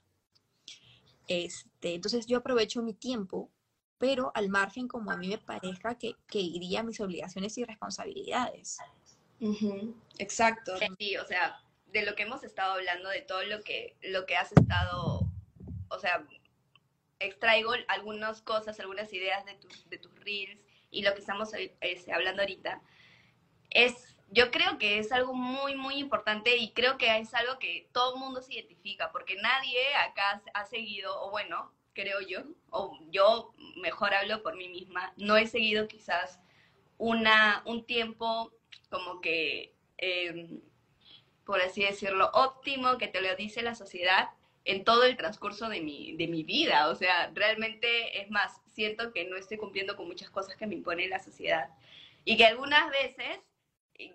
Este, 1.29 1.95
entonces 1.95 2.27
yo 2.27 2.39
aprovecho 2.39 2.83
mi 2.83 2.95
tiempo, 2.95 3.51
pero 3.99 4.33
al 4.35 4.49
margen 4.49 4.89
como 4.89 5.11
a 5.11 5.17
mí 5.17 5.29
me 5.29 5.39
parezca 5.39 5.97
que, 5.97 6.15
que 6.27 6.41
iría 6.41 6.81
a 6.81 6.83
mis 6.83 7.01
obligaciones 7.01 7.57
y 7.59 7.65
responsabilidades. 7.65 8.79
Exacto. 10.19 10.73
Sí, 10.99 11.17
o 11.17 11.25
sea, 11.27 11.63
de 11.93 12.05
lo 12.05 12.15
que 12.15 12.25
hemos 12.25 12.43
estado 12.45 12.73
hablando, 12.73 13.09
de 13.09 13.23
todo 13.23 13.43
lo 13.45 13.63
que, 13.63 13.97
lo 14.03 14.27
que 14.27 14.37
has 14.37 14.53
estado, 14.53 15.27
o 15.89 15.99
sea, 15.99 16.27
extraigo 17.19 17.73
algunas 17.89 18.43
cosas, 18.43 18.81
algunas 18.81 19.13
ideas 19.13 19.45
de 19.45 19.55
tus, 19.55 19.89
de 19.89 19.99
tus 19.99 20.15
reels 20.21 20.61
y 20.91 21.03
lo 21.03 21.13
que 21.15 21.21
estamos 21.21 21.53
eh, 21.55 21.77
hablando 22.13 22.43
ahorita 22.43 22.83
es, 23.71 24.17
yo 24.31 24.51
creo 24.51 24.79
que 24.79 24.99
es 24.99 25.13
algo 25.13 25.35
muy, 25.35 25.75
muy 25.75 25.97
importante 25.97 26.57
y 26.57 26.73
creo 26.73 26.99
que 26.99 27.17
es 27.19 27.35
algo 27.35 27.59
que 27.59 27.89
todo 27.93 28.15
el 28.15 28.21
mundo 28.21 28.43
se 28.43 28.55
identifica, 28.55 29.11
porque 29.13 29.37
nadie 29.37 29.81
acá 30.09 30.43
ha 30.55 30.65
seguido, 30.67 31.21
o 31.23 31.31
bueno, 31.31 31.73
creo 31.95 32.21
yo, 32.21 32.43
o 32.71 32.99
yo 33.11 33.55
mejor 33.77 34.15
hablo 34.15 34.43
por 34.43 34.57
mí 34.57 34.69
misma, 34.69 35.13
no 35.17 35.37
he 35.37 35.47
seguido 35.47 35.89
quizás 35.89 36.41
una, 36.99 37.63
un 37.65 37.85
tiempo 37.85 38.53
como 38.91 39.21
que, 39.21 39.75
em, 39.99 40.61
por 41.45 41.61
así 41.61 41.83
decirlo, 41.83 42.31
óptimo, 42.35 42.99
que 42.99 43.09
te 43.09 43.21
lo 43.21 43.35
dice 43.37 43.63
la 43.63 43.75
sociedad 43.75 44.31
en 44.65 44.85
todo 44.85 45.05
el 45.05 45.17
transcurso 45.17 45.69
de 45.69 45.81
mi, 45.81 46.17
de 46.17 46.29
mi 46.29 46.43
vida. 46.45 46.89
O 46.89 46.95
sea, 46.95 47.31
realmente 47.35 48.21
es 48.21 48.31
más, 48.31 48.61
siento 48.69 49.13
que 49.13 49.25
no 49.25 49.37
estoy 49.37 49.57
cumpliendo 49.57 49.97
con 49.97 50.07
muchas 50.07 50.31
cosas 50.31 50.57
que 50.57 50.67
me 50.67 50.75
impone 50.75 51.09
la 51.09 51.19
sociedad. 51.19 51.71
Y 52.25 52.37
que 52.37 52.45
algunas 52.45 52.91
veces 52.91 53.41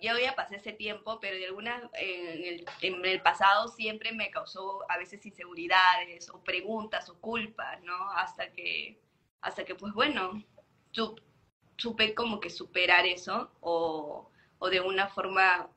yo 0.01 0.17
ya 0.17 0.35
pasé 0.35 0.57
ese 0.57 0.73
tiempo, 0.73 1.19
pero 1.19 1.37
de 1.37 1.45
alguna, 1.45 1.89
en 1.99 3.05
el, 3.05 3.21
pasado 3.21 3.67
siempre 3.67 4.11
me 4.11 4.31
causó 4.31 4.83
a 4.89 4.97
veces 4.97 5.25
inseguridades 5.25 6.29
o 6.29 6.43
preguntas 6.43 7.09
o 7.09 7.19
culpas, 7.19 7.81
¿no? 7.83 8.11
Hasta 8.11 8.51
que, 8.51 8.99
hasta 9.41 9.65
que 9.65 9.75
pues 9.75 9.93
bueno, 9.93 10.43
supe 11.77 12.13
como 12.15 12.39
que 12.39 12.49
superar 12.49 13.05
eso 13.05 13.51
o, 13.61 14.29
o 14.59 14.69
de 14.69 14.81
una 14.81 15.07
forma 15.07 15.69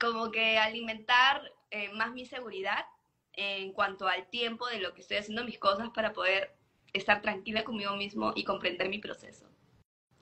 como 0.00 0.30
que 0.30 0.58
alimentar 0.58 1.52
eh, 1.70 1.90
más 1.92 2.12
mi 2.12 2.26
seguridad 2.26 2.86
en 3.32 3.72
cuanto 3.72 4.06
al 4.06 4.28
tiempo 4.28 4.66
de 4.68 4.78
lo 4.78 4.94
que 4.94 5.00
estoy 5.00 5.18
haciendo 5.18 5.44
mis 5.44 5.58
cosas 5.58 5.90
para 5.90 6.12
poder 6.12 6.56
estar 6.92 7.20
tranquila 7.22 7.64
conmigo 7.64 7.96
mismo 7.96 8.32
y 8.34 8.44
comprender 8.44 8.88
mi 8.88 8.98
proceso. 8.98 9.48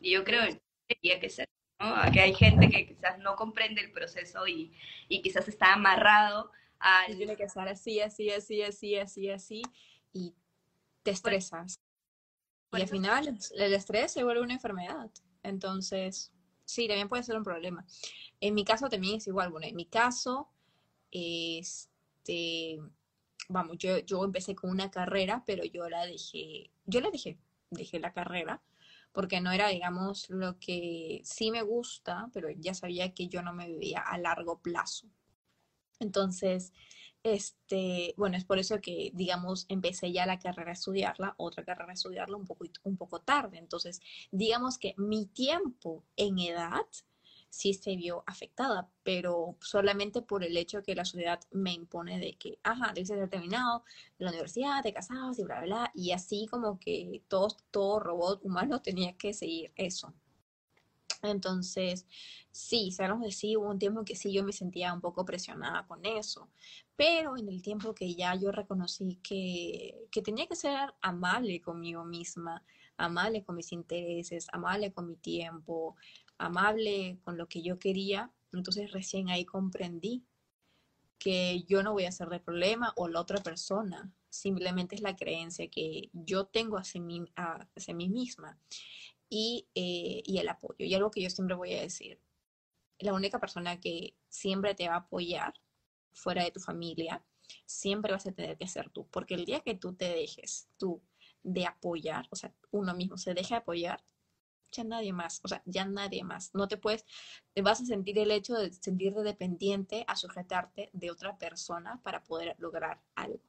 Y 0.01 0.12
yo 0.12 0.25
creo 0.25 0.43
que 0.96 1.30
ser, 1.30 1.49
¿no? 1.80 1.94
Que 2.12 2.20
hay 2.20 2.34
gente 2.34 2.68
que 2.68 2.87
quizás 2.87 3.18
no 3.18 3.37
comprende 3.37 3.80
el 3.80 3.92
proceso 3.92 4.46
y, 4.46 4.72
y 5.08 5.22
quizás 5.22 5.49
está 5.49 5.72
amarrado 5.72 6.50
a... 6.80 7.06
Tiene 7.06 7.37
que 7.37 7.44
estar 7.44 7.68
así, 7.68 8.00
así, 8.00 8.30
así, 8.30 8.62
así, 8.62 8.96
así, 8.96 9.30
así, 9.30 9.62
y 10.12 10.34
te 11.02 11.11
estresas. 11.11 11.80
y 12.72 12.80
al 12.80 12.88
final 12.88 13.38
el 13.56 13.72
estrés 13.75 14.12
se 14.12 14.25
vuelve 14.25 14.42
una 14.42 14.54
enfermedad. 14.54 15.11
Entonces, 15.42 16.32
sí, 16.64 16.87
también 16.88 17.08
puede 17.08 17.22
ser 17.22 17.37
un 17.37 17.44
problema. 17.44 17.84
En 18.40 18.54
mi 18.54 18.64
caso 18.64 18.88
también 18.88 19.16
es 19.16 19.26
igual. 19.26 19.50
Bueno, 19.50 19.66
en 19.66 19.76
mi 19.76 19.87
caso, 19.87 20.49
este, 21.11 22.80
vamos, 23.49 23.78
yo, 23.78 23.99
yo 23.99 24.25
empecé 24.25 24.54
con 24.54 24.70
una 24.70 24.90
carrera, 24.90 25.42
pero 25.46 25.64
yo 25.64 25.88
la 25.88 26.06
dejé, 26.06 26.70
yo 26.87 27.00
la 27.00 27.11
dejé, 27.11 27.38
dejé 27.70 27.99
la 28.00 28.12
carrera 28.12 28.62
porque 29.12 29.40
no 29.40 29.52
era, 29.52 29.69
digamos, 29.69 30.28
lo 30.31 30.59
que 30.59 31.21
sí 31.25 31.50
me 31.50 31.62
gusta, 31.62 32.28
pero 32.33 32.49
ya 32.50 32.75
sabía 32.75 33.12
que 33.14 33.28
yo 33.28 33.42
no 33.42 33.52
me 33.52 33.69
vivía 33.69 34.00
a 34.00 34.19
largo 34.19 34.61
plazo. 34.61 35.09
Entonces, 36.00 36.73
este, 37.23 38.14
bueno, 38.16 38.37
es 38.37 38.45
por 38.45 38.59
eso 38.59 38.81
que, 38.81 39.12
digamos, 39.14 39.66
empecé 39.69 40.12
ya 40.12 40.26
la 40.26 40.38
carrera 40.38 40.71
a 40.71 40.75
estudiarla, 40.75 41.35
otra 41.37 41.64
carrera 41.64 41.90
a 41.90 41.95
estudiarla 41.95 42.37
un 42.37 42.47
poco, 42.47 42.64
un 42.83 42.97
poco 42.97 43.21
tarde. 43.21 43.59
Entonces, 43.59 44.00
digamos 44.33 44.78
que 44.78 44.95
mi 44.97 45.26
tiempo 45.26 46.04
en 46.16 46.38
edad 46.38 46.87
sí 47.52 47.75
se 47.75 47.97
vio 47.97 48.25
afectada, 48.26 48.88
pero 49.02 49.56
solamente 49.61 50.23
por 50.23 50.42
el 50.42 50.56
hecho 50.56 50.82
que 50.82 50.94
la 50.94 51.04
sociedad 51.04 51.38
me 51.50 51.75
impone 51.75 52.18
de 52.18 52.35
que, 52.38 52.59
ajá, 52.62 52.92
debes 52.94 53.09
ser 53.09 53.28
terminado 53.28 53.85
la 54.16 54.30
universidad, 54.30 54.82
te 54.82 54.94
casabas 54.94 55.38
y 55.38 55.44
bla, 55.44 55.61
bla, 55.61 55.66
bla, 55.66 55.92
y 55.94 56.12
así 56.12 56.47
como 56.50 56.80
que 56.80 57.23
todo, 57.28 57.49
todo 57.71 58.00
robot 58.00 58.40
humano 58.42 58.80
tenía 58.82 59.12
que 59.18 59.35
seguir 59.35 59.71
eso. 59.76 60.14
Entonces, 61.23 62.06
sí, 62.50 62.90
sabemos 62.90 63.21
de 63.21 63.32
sí, 63.32 63.54
hubo 63.54 63.68
un 63.68 63.78
tiempo 63.78 64.02
que 64.02 64.16
sí 64.16 64.32
yo 64.32 64.42
me 64.44 64.52
sentía 64.52 64.94
un 64.94 65.02
poco 65.02 65.26
presionada 65.26 65.87
con 65.87 66.06
eso, 66.06 66.49
pero 66.97 67.37
en 67.37 67.49
el 67.50 67.61
tiempo 67.61 67.94
que 67.94 68.14
ya 68.14 68.35
yo 68.35 68.50
reconocí 68.50 69.16
que, 69.23 70.09
que 70.11 70.23
tenía 70.23 70.47
que 70.47 70.56
ser 70.56 70.94
amable 71.02 71.61
conmigo 71.61 72.02
misma, 72.04 72.64
amable 72.97 73.44
con 73.44 73.56
mis 73.56 73.73
intereses, 73.73 74.47
amable 74.52 74.92
con 74.92 75.06
mi 75.06 75.16
tiempo, 75.16 75.97
amable 76.39 77.19
con 77.23 77.37
lo 77.37 77.49
que 77.49 77.62
yo 77.62 77.79
quería, 77.79 78.31
entonces 78.53 78.93
recién 78.93 79.31
ahí 79.31 79.45
comprendí 79.45 80.25
que 81.19 81.62
yo 81.69 81.83
no 81.83 81.93
voy 81.93 82.05
a 82.05 82.09
hacer 82.09 82.29
de 82.29 82.41
problema 82.41 82.93
o 82.97 83.09
la 83.09 83.21
otra 83.21 83.41
persona, 83.43 84.12
simplemente 84.29 84.97
es 84.97 85.03
la 85.03 85.15
creencia 85.15 85.69
que 85.69 86.11
yo 86.12 86.47
tengo 86.47 86.79
hacia 86.79 87.01
mí, 87.01 87.25
hacia 87.37 87.95
mí 87.95 88.09
misma 88.09 88.59
y, 89.29 89.69
eh, 89.75 90.23
y 90.27 90.39
el 90.39 90.49
apoyo. 90.49 90.85
Y 90.85 90.95
algo 90.95 91.11
que 91.11 91.23
yo 91.23 91.31
siempre 91.31 91.55
voy 91.55 91.75
a 91.75 91.81
decir, 91.81 92.19
la 92.99 93.12
única 93.12 93.39
persona 93.39 93.81
que 93.81 94.15
siempre 94.29 94.75
te 94.75 94.89
va 94.89 94.95
a 94.95 94.99
apoyar 94.99 95.55
fuera 96.12 96.45
de 96.45 96.51
tu 96.51 96.61
familia, 96.61 97.23
siempre 97.67 98.12
vas 98.12 98.27
a 98.27 98.33
tener 98.33 98.57
que 98.57 98.67
ser 98.67 98.91
tú, 98.91 99.07
porque 99.11 99.35
el 99.35 99.45
día 99.45 99.61
que 99.61 99.75
tú 99.75 99.95
te 99.95 100.09
dejes 100.09 100.69
tú 100.77 101.03
de 101.43 101.67
apoyar, 101.67 102.27
o 102.31 102.37
sea, 102.37 102.53
uno 102.71 102.95
mismo 102.95 103.17
se 103.17 103.35
deja 103.35 103.57
de 103.57 103.61
apoyar, 103.61 104.03
nadie 104.83 105.12
más, 105.12 105.41
o 105.45 105.49
sea, 105.49 105.62
ya 105.67 105.85
nadie 105.85 106.25
más. 106.25 106.55
No 106.55 106.69
te 106.69 106.76
puedes, 106.76 107.05
te 107.55 107.62
vas 107.62 107.81
a 107.81 107.85
sentir 107.85 108.19
el 108.19 108.31
hecho 108.31 108.55
de 108.55 108.73
sentirte 108.73 109.23
dependiente 109.23 110.05
a 110.07 110.17
sujetarte 110.17 110.91
de 110.93 111.11
otra 111.11 111.37
persona 111.37 112.00
para 112.02 112.25
poder 112.25 112.55
lograr 112.59 113.00
algo. 113.14 113.41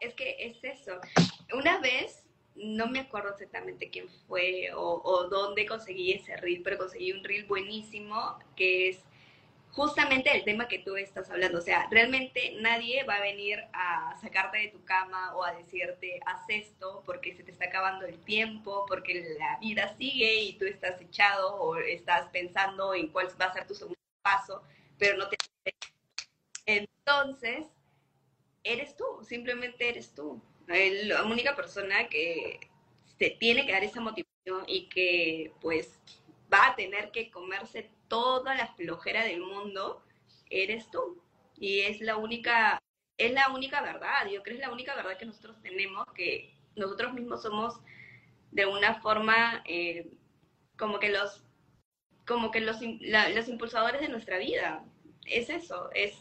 Es 0.00 0.14
que 0.14 0.36
es 0.40 0.62
eso. 0.62 1.00
Una 1.56 1.78
vez, 1.80 2.24
no 2.56 2.86
me 2.88 3.00
acuerdo 3.00 3.30
exactamente 3.30 3.90
quién 3.90 4.08
fue 4.26 4.70
o, 4.74 5.00
o 5.02 5.28
dónde 5.28 5.66
conseguí 5.66 6.12
ese 6.12 6.36
reel, 6.36 6.62
pero 6.62 6.78
conseguí 6.78 7.12
un 7.12 7.24
reel 7.24 7.46
buenísimo 7.46 8.38
que 8.56 8.90
es 8.90 8.98
justamente 9.76 10.34
el 10.34 10.42
tema 10.42 10.68
que 10.68 10.78
tú 10.78 10.96
estás 10.96 11.30
hablando. 11.30 11.58
O 11.58 11.60
sea, 11.60 11.86
realmente 11.90 12.56
nadie 12.60 13.04
va 13.04 13.16
a 13.16 13.20
venir 13.20 13.62
a 13.74 14.16
sacarte 14.22 14.56
de 14.56 14.68
tu 14.68 14.82
cama 14.84 15.36
o 15.36 15.44
a 15.44 15.52
decirte, 15.52 16.18
haz 16.24 16.48
esto 16.48 17.02
porque 17.04 17.34
se 17.34 17.44
te 17.44 17.52
está 17.52 17.66
acabando 17.66 18.06
el 18.06 18.18
tiempo, 18.24 18.86
porque 18.88 19.36
la 19.38 19.58
vida 19.60 19.94
sigue 19.98 20.40
y 20.40 20.54
tú 20.54 20.64
estás 20.64 20.98
echado 21.02 21.56
o 21.56 21.76
estás 21.76 22.26
pensando 22.30 22.94
en 22.94 23.08
cuál 23.08 23.28
va 23.38 23.46
a 23.46 23.52
ser 23.52 23.66
tu 23.66 23.74
segundo 23.74 24.00
paso, 24.22 24.62
pero 24.98 25.18
no 25.18 25.28
te... 25.28 25.36
Entonces, 26.64 27.66
eres 28.64 28.96
tú, 28.96 29.04
simplemente 29.28 29.90
eres 29.90 30.14
tú. 30.14 30.42
La 30.66 31.22
única 31.24 31.54
persona 31.54 32.08
que 32.08 32.60
te 33.18 33.30
tiene 33.30 33.66
que 33.66 33.72
dar 33.72 33.84
esa 33.84 34.00
motivación 34.00 34.64
y 34.66 34.88
que 34.88 35.52
pues 35.60 36.00
va 36.52 36.68
a 36.68 36.76
tener 36.76 37.10
que 37.10 37.30
comerse 37.30 37.90
toda 38.08 38.54
la 38.54 38.68
flojera 38.68 39.24
del 39.24 39.40
mundo, 39.40 40.02
eres 40.50 40.90
tú. 40.90 41.22
Y 41.56 41.80
es 41.80 42.00
la 42.00 42.16
única, 42.16 42.78
es 43.18 43.32
la 43.32 43.50
única 43.50 43.80
verdad, 43.80 44.26
yo 44.26 44.42
creo 44.42 44.56
que 44.56 44.62
es 44.62 44.66
la 44.68 44.72
única 44.72 44.94
verdad 44.94 45.16
que 45.16 45.26
nosotros 45.26 45.60
tenemos, 45.62 46.06
que 46.14 46.54
nosotros 46.74 47.14
mismos 47.14 47.42
somos 47.42 47.80
de 48.50 48.66
una 48.66 49.00
forma 49.00 49.62
eh, 49.64 50.10
como 50.76 50.98
que 50.98 51.10
los 51.10 51.42
como 52.26 52.50
que 52.50 52.60
los, 52.60 52.78
los 52.80 53.48
impulsadores 53.48 54.00
de 54.00 54.08
nuestra 54.08 54.38
vida. 54.38 54.84
Es 55.26 55.48
eso, 55.48 55.90
es, 55.94 56.18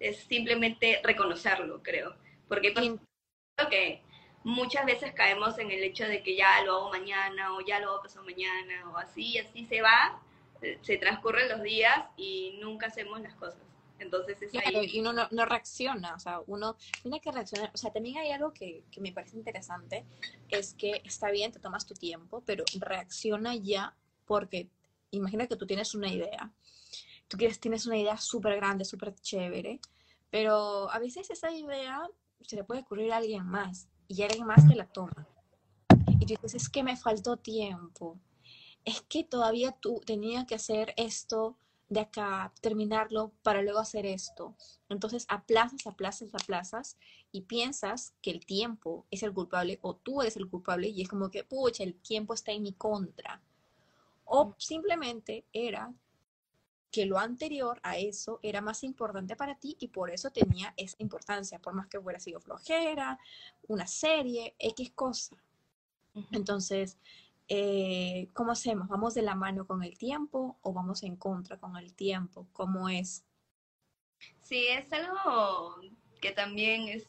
es 0.00 0.18
simplemente 0.24 1.00
reconocerlo, 1.04 1.80
creo. 1.80 2.16
Porque 2.48 2.74
creo 2.74 2.98
que 3.70 4.02
muchas 4.42 4.84
veces 4.84 5.12
caemos 5.12 5.58
en 5.58 5.70
el 5.70 5.84
hecho 5.84 6.08
de 6.08 6.24
que 6.24 6.36
ya 6.36 6.60
lo 6.64 6.76
hago 6.76 6.90
mañana 6.90 7.54
o 7.54 7.60
ya 7.60 7.78
lo 7.78 7.90
hago 7.90 8.02
pasado 8.02 8.24
mañana 8.24 8.90
o 8.90 8.96
así, 8.96 9.38
así 9.38 9.64
se 9.66 9.80
va 9.80 10.20
se 10.82 10.96
transcurren 10.98 11.48
los 11.48 11.62
días 11.62 12.06
y 12.16 12.58
nunca 12.60 12.86
hacemos 12.86 13.20
las 13.20 13.34
cosas. 13.34 13.60
Entonces 13.98 14.40
es 14.42 14.54
ahí. 14.54 14.90
Y 14.92 15.00
uno 15.00 15.12
no, 15.12 15.44
reacciona, 15.44 16.14
o 16.14 16.20
sea, 16.20 16.40
uno 16.46 16.76
tiene 17.02 17.20
que 17.20 17.32
reaccionar. 17.32 17.70
O 17.74 17.76
sea, 17.76 17.90
también 17.92 18.18
hay 18.18 18.30
algo 18.30 18.52
que, 18.52 18.84
que, 18.90 19.00
me 19.00 19.12
parece 19.12 19.36
interesante, 19.36 20.04
es 20.48 20.74
que 20.74 21.02
está 21.04 21.30
bien, 21.30 21.50
te 21.50 21.58
tomas 21.58 21.86
tu 21.86 21.94
tiempo, 21.94 22.42
pero 22.46 22.64
reacciona 22.78 23.56
ya 23.56 23.96
porque 24.24 24.68
imagina 25.10 25.46
que 25.46 25.56
tú 25.56 25.66
tienes 25.66 25.94
una 25.94 26.12
idea. 26.12 26.52
Tú 27.26 27.36
quieres, 27.36 27.58
tienes 27.60 27.86
una 27.86 27.98
idea 27.98 28.16
súper 28.16 28.56
grande, 28.56 28.84
súper 28.84 29.14
chévere, 29.14 29.80
pero 30.30 30.90
a 30.90 30.98
veces 30.98 31.28
esa 31.30 31.50
idea 31.50 32.08
se 32.40 32.56
le 32.56 32.64
puede 32.64 32.82
ocurrir 32.82 33.12
a 33.12 33.16
alguien 33.16 33.44
más 33.44 33.88
y 34.06 34.22
alguien 34.22 34.46
más 34.46 34.66
te 34.66 34.74
la 34.74 34.86
toma. 34.86 35.26
Y 36.20 36.26
tú 36.26 36.26
dices, 36.26 36.54
es 36.54 36.68
que 36.68 36.82
me 36.82 36.96
faltó 36.96 37.36
tiempo 37.36 38.18
es 38.88 39.02
que 39.02 39.22
todavía 39.22 39.72
tú 39.72 40.00
tenías 40.06 40.46
que 40.46 40.54
hacer 40.54 40.94
esto 40.96 41.58
de 41.90 42.00
acá, 42.00 42.54
terminarlo 42.62 43.32
para 43.42 43.60
luego 43.60 43.80
hacer 43.80 44.06
esto. 44.06 44.56
Entonces 44.88 45.26
aplazas, 45.28 45.86
aplazas, 45.86 46.34
aplazas 46.34 46.96
y 47.30 47.42
piensas 47.42 48.14
que 48.22 48.30
el 48.30 48.46
tiempo 48.46 49.04
es 49.10 49.22
el 49.22 49.34
culpable 49.34 49.78
o 49.82 49.94
tú 49.94 50.22
eres 50.22 50.38
el 50.38 50.48
culpable 50.48 50.88
y 50.88 51.02
es 51.02 51.08
como 51.08 51.30
que, 51.30 51.44
pucha, 51.44 51.84
el 51.84 51.96
tiempo 51.96 52.32
está 52.32 52.52
en 52.52 52.62
mi 52.62 52.72
contra. 52.72 53.42
O 54.24 54.54
simplemente 54.56 55.44
era 55.52 55.92
que 56.90 57.04
lo 57.04 57.18
anterior 57.18 57.80
a 57.82 57.98
eso 57.98 58.40
era 58.42 58.62
más 58.62 58.84
importante 58.84 59.36
para 59.36 59.58
ti 59.58 59.76
y 59.80 59.88
por 59.88 60.10
eso 60.10 60.30
tenía 60.30 60.72
esa 60.78 60.96
importancia, 61.00 61.58
por 61.58 61.74
más 61.74 61.88
que 61.88 61.98
hubiera 61.98 62.20
sido 62.20 62.40
flojera, 62.40 63.18
una 63.66 63.86
serie, 63.86 64.54
X 64.58 64.92
cosa. 64.94 65.36
Entonces, 66.32 66.96
eh, 67.48 68.28
¿cómo 68.34 68.52
hacemos? 68.52 68.88
¿Vamos 68.88 69.14
de 69.14 69.22
la 69.22 69.34
mano 69.34 69.66
con 69.66 69.82
el 69.82 69.96
tiempo 69.96 70.58
o 70.62 70.72
vamos 70.72 71.02
en 71.02 71.16
contra 71.16 71.58
con 71.58 71.76
el 71.76 71.94
tiempo? 71.94 72.46
¿Cómo 72.52 72.88
es? 72.88 73.24
Sí, 74.42 74.66
es 74.68 74.92
algo 74.92 75.76
que 76.20 76.32
también 76.32 76.88
es 76.88 77.06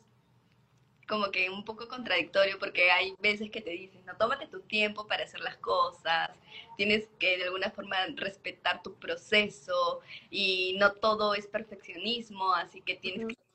como 1.09 1.31
que 1.31 1.49
un 1.49 1.65
poco 1.65 1.87
contradictorio 1.87 2.59
porque 2.59 2.91
hay 2.91 3.15
veces 3.19 3.49
que 3.49 3.61
te 3.61 3.71
dicen, 3.71 4.05
no, 4.05 4.15
tómate 4.15 4.47
tu 4.47 4.61
tiempo 4.61 5.07
para 5.07 5.23
hacer 5.23 5.39
las 5.41 5.57
cosas, 5.57 6.29
tienes 6.77 7.09
que 7.17 7.37
de 7.37 7.45
alguna 7.45 7.71
forma 7.71 7.97
respetar 8.15 8.83
tu 8.83 8.93
proceso 8.93 10.01
y 10.29 10.77
no 10.79 10.93
todo 10.93 11.33
es 11.33 11.47
perfeccionismo, 11.47 12.53
así 12.53 12.81
que 12.81 12.95
tienes 12.95 13.27
que 13.27 13.48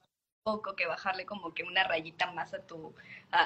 poco 0.44 0.76
que 0.76 0.86
bajarle 0.86 1.24
como 1.24 1.54
que 1.54 1.64
una 1.64 1.84
rayita 1.84 2.30
más 2.32 2.52
a 2.54 2.64
tu 2.64 2.94
a, 3.32 3.42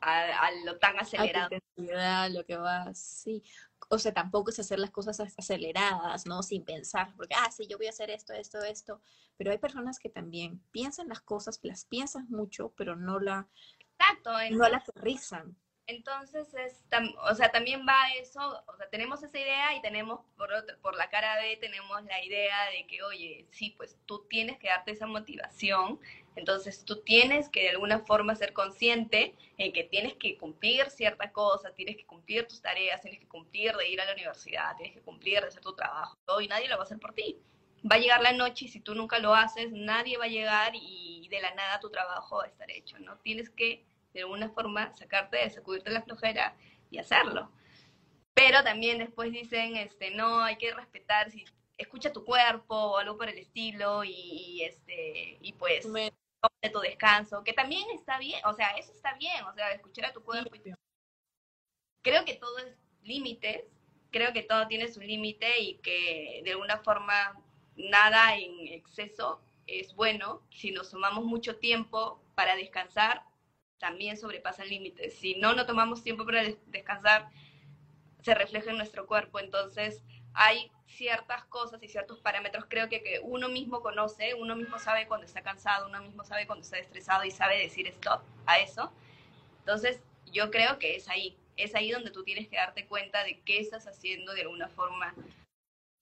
a, 0.00 0.46
a, 0.46 0.50
lo 0.66 0.76
tan 0.78 0.98
acelerado. 0.98 1.56
A 1.96 2.28
lo 2.28 2.44
que 2.44 2.56
va, 2.56 2.92
sí. 2.94 3.42
O 3.88 3.98
sea, 3.98 4.12
tampoco 4.12 4.50
es 4.50 4.58
hacer 4.58 4.78
las 4.78 4.90
cosas 4.90 5.20
aceleradas, 5.20 6.26
¿no? 6.26 6.42
Sin 6.42 6.64
pensar, 6.64 7.14
porque, 7.16 7.34
ah, 7.34 7.50
sí, 7.50 7.66
yo 7.68 7.78
voy 7.78 7.86
a 7.86 7.90
hacer 7.90 8.10
esto, 8.10 8.32
esto, 8.32 8.62
esto. 8.62 9.00
Pero 9.36 9.52
hay 9.52 9.58
personas 9.58 9.98
que 9.98 10.08
también 10.08 10.60
piensan 10.70 11.08
las 11.08 11.20
cosas, 11.20 11.60
las 11.62 11.84
piensan 11.84 12.26
mucho, 12.28 12.72
pero 12.76 12.96
no 12.96 13.20
la, 13.20 13.48
Exacto, 13.98 14.32
no 14.50 14.68
la 14.68 14.78
aterrizan. 14.78 15.56
Entonces, 15.88 16.54
es, 16.54 16.84
o 17.28 17.34
sea, 17.34 17.50
también 17.50 17.84
va 17.86 18.12
eso, 18.14 18.64
o 18.66 18.76
sea, 18.76 18.88
tenemos 18.88 19.22
esa 19.22 19.38
idea 19.38 19.74
y 19.74 19.82
tenemos, 19.82 20.20
por, 20.36 20.50
por 20.80 20.96
la 20.96 21.10
cara 21.10 21.36
B, 21.36 21.56
tenemos 21.56 22.04
la 22.04 22.24
idea 22.24 22.70
de 22.70 22.86
que, 22.86 23.02
oye, 23.02 23.46
sí, 23.50 23.74
pues 23.76 23.98
tú 24.06 24.24
tienes 24.30 24.58
que 24.58 24.68
darte 24.68 24.92
esa 24.92 25.06
motivación, 25.06 26.00
entonces 26.36 26.84
tú 26.84 27.02
tienes 27.02 27.48
que 27.48 27.62
de 27.62 27.70
alguna 27.70 27.98
forma 27.98 28.36
ser 28.36 28.52
consciente 28.52 29.34
en 29.58 29.72
que 29.72 29.82
tienes 29.82 30.14
que 30.14 30.38
cumplir 30.38 30.88
cierta 30.88 31.32
cosa, 31.32 31.74
tienes 31.74 31.96
que 31.96 32.06
cumplir 32.06 32.46
tus 32.46 32.62
tareas, 32.62 33.00
tienes 33.00 33.20
que 33.20 33.28
cumplir 33.28 33.76
de 33.76 33.88
ir 33.88 34.00
a 34.00 34.04
la 34.04 34.12
universidad, 34.12 34.76
tienes 34.76 34.94
que 34.94 35.02
cumplir 35.02 35.40
de 35.40 35.48
hacer 35.48 35.62
tu 35.62 35.74
trabajo, 35.74 36.16
y 36.40 36.46
nadie 36.46 36.68
lo 36.68 36.76
va 36.76 36.82
a 36.82 36.84
hacer 36.84 37.00
por 37.00 37.12
ti. 37.12 37.38
Va 37.90 37.96
a 37.96 37.98
llegar 37.98 38.22
la 38.22 38.32
noche 38.32 38.66
y 38.66 38.68
si 38.68 38.78
tú 38.78 38.94
nunca 38.94 39.18
lo 39.18 39.34
haces, 39.34 39.72
nadie 39.72 40.16
va 40.16 40.26
a 40.26 40.28
llegar 40.28 40.72
y 40.76 41.26
de 41.28 41.40
la 41.40 41.52
nada 41.54 41.80
tu 41.80 41.90
trabajo 41.90 42.36
va 42.36 42.44
a 42.44 42.46
estar 42.46 42.70
hecho, 42.70 42.96
¿no? 43.00 43.18
Tienes 43.18 43.50
que 43.50 43.84
de 44.12 44.20
alguna 44.20 44.50
forma 44.50 44.92
sacarte 44.94 45.38
de 45.38 45.50
sacudirte 45.50 45.90
la 45.90 46.02
flojera 46.02 46.56
y 46.90 46.98
hacerlo. 46.98 47.50
Pero 48.34 48.62
también 48.62 48.98
después 48.98 49.32
dicen, 49.32 49.76
este, 49.76 50.10
no, 50.10 50.42
hay 50.42 50.56
que 50.56 50.72
respetar, 50.72 51.30
si 51.30 51.44
escucha 51.76 52.12
tu 52.12 52.24
cuerpo 52.24 52.74
o 52.74 52.98
algo 52.98 53.16
por 53.16 53.28
el 53.28 53.38
estilo 53.38 54.04
y, 54.04 54.62
este, 54.64 55.38
y 55.40 55.52
pues 55.54 55.86
de 55.92 56.70
tu 56.70 56.80
descanso, 56.80 57.44
que 57.44 57.52
también 57.52 57.84
está 57.94 58.18
bien, 58.18 58.40
o 58.46 58.54
sea, 58.54 58.70
eso 58.70 58.92
está 58.92 59.14
bien, 59.14 59.44
o 59.44 59.54
sea, 59.54 59.70
escuchar 59.72 60.06
a 60.06 60.12
tu 60.12 60.22
cuerpo. 60.22 60.50
Creo 62.02 62.24
que 62.24 62.34
todo 62.34 62.58
es 62.58 62.76
límites, 63.02 63.64
creo 64.10 64.32
que 64.32 64.42
todo 64.42 64.66
tiene 64.66 64.88
su 64.88 65.00
límite 65.00 65.60
y 65.60 65.74
que 65.78 66.42
de 66.44 66.52
alguna 66.52 66.78
forma 66.78 67.40
nada 67.76 68.36
en 68.36 68.68
exceso 68.68 69.40
es 69.66 69.94
bueno. 69.94 70.42
Si 70.50 70.70
nos 70.72 70.90
tomamos 70.90 71.24
mucho 71.24 71.56
tiempo 71.58 72.22
para 72.34 72.56
descansar, 72.56 73.24
también 73.82 74.16
sobrepasa 74.16 74.64
límites. 74.64 75.18
Si 75.18 75.34
no, 75.34 75.54
no 75.54 75.66
tomamos 75.66 76.04
tiempo 76.04 76.24
para 76.24 76.44
descansar, 76.68 77.28
se 78.22 78.32
refleja 78.32 78.70
en 78.70 78.76
nuestro 78.76 79.08
cuerpo. 79.08 79.40
Entonces, 79.40 80.04
hay 80.34 80.70
ciertas 80.86 81.44
cosas 81.46 81.82
y 81.82 81.88
ciertos 81.88 82.20
parámetros, 82.20 82.66
creo 82.68 82.88
que, 82.88 83.02
que 83.02 83.18
uno 83.24 83.48
mismo 83.48 83.80
conoce, 83.82 84.34
uno 84.34 84.54
mismo 84.54 84.78
sabe 84.78 85.08
cuando 85.08 85.26
está 85.26 85.42
cansado, 85.42 85.88
uno 85.88 86.00
mismo 86.00 86.22
sabe 86.22 86.46
cuando 86.46 86.62
está 86.62 86.78
estresado 86.78 87.24
y 87.24 87.32
sabe 87.32 87.58
decir 87.58 87.88
stop 87.88 88.22
a 88.46 88.60
eso. 88.60 88.92
Entonces, 89.58 90.00
yo 90.26 90.52
creo 90.52 90.78
que 90.78 90.94
es 90.94 91.08
ahí, 91.08 91.36
es 91.56 91.74
ahí 91.74 91.90
donde 91.90 92.12
tú 92.12 92.22
tienes 92.22 92.46
que 92.46 92.56
darte 92.58 92.86
cuenta 92.86 93.24
de 93.24 93.40
qué 93.40 93.58
estás 93.58 93.88
haciendo 93.88 94.32
de 94.32 94.42
alguna 94.42 94.68
forma, 94.68 95.12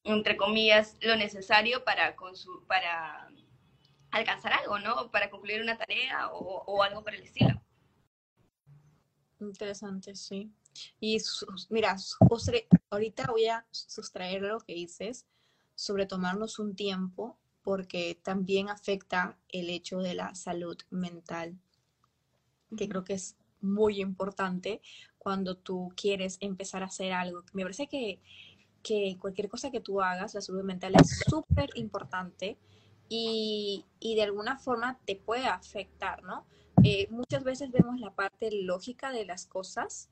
entre 0.04 0.36
comillas, 0.36 0.98
lo 1.00 1.16
necesario 1.16 1.82
para, 1.82 2.14
para 2.66 3.30
alcanzar 4.10 4.52
algo, 4.52 4.78
¿no? 4.78 5.10
Para 5.10 5.30
concluir 5.30 5.62
una 5.62 5.78
tarea 5.78 6.28
o, 6.30 6.62
o 6.66 6.82
algo 6.82 7.02
por 7.02 7.14
el 7.14 7.22
estilo. 7.22 7.58
Interesante, 9.40 10.14
sí. 10.14 10.50
Y 11.00 11.18
mira, 11.70 11.96
ahorita 12.90 13.26
voy 13.30 13.46
a 13.46 13.66
sustraer 13.70 14.42
lo 14.42 14.60
que 14.60 14.74
dices 14.74 15.26
sobre 15.74 16.06
tomarnos 16.06 16.58
un 16.58 16.76
tiempo 16.76 17.38
porque 17.62 18.18
también 18.22 18.68
afecta 18.68 19.38
el 19.48 19.70
hecho 19.70 19.98
de 19.98 20.14
la 20.14 20.34
salud 20.34 20.76
mental, 20.90 21.58
que 22.76 22.88
creo 22.88 23.04
que 23.04 23.14
es 23.14 23.36
muy 23.60 24.00
importante 24.00 24.80
cuando 25.18 25.56
tú 25.56 25.92
quieres 25.96 26.38
empezar 26.40 26.82
a 26.82 26.86
hacer 26.86 27.12
algo. 27.12 27.44
Me 27.52 27.62
parece 27.62 27.86
que, 27.86 28.20
que 28.82 29.18
cualquier 29.18 29.48
cosa 29.48 29.70
que 29.70 29.80
tú 29.80 30.00
hagas, 30.00 30.34
la 30.34 30.40
salud 30.40 30.62
mental 30.62 30.94
es 31.00 31.20
súper 31.28 31.70
importante 31.74 32.56
y, 33.08 33.84
y 33.98 34.14
de 34.14 34.22
alguna 34.22 34.56
forma 34.56 34.98
te 35.04 35.16
puede 35.16 35.46
afectar, 35.46 36.22
¿no? 36.22 36.46
Eh, 36.82 37.08
muchas 37.10 37.44
veces 37.44 37.70
vemos 37.70 38.00
la 38.00 38.14
parte 38.14 38.50
lógica 38.50 39.12
de 39.12 39.26
las 39.26 39.46
cosas, 39.46 40.08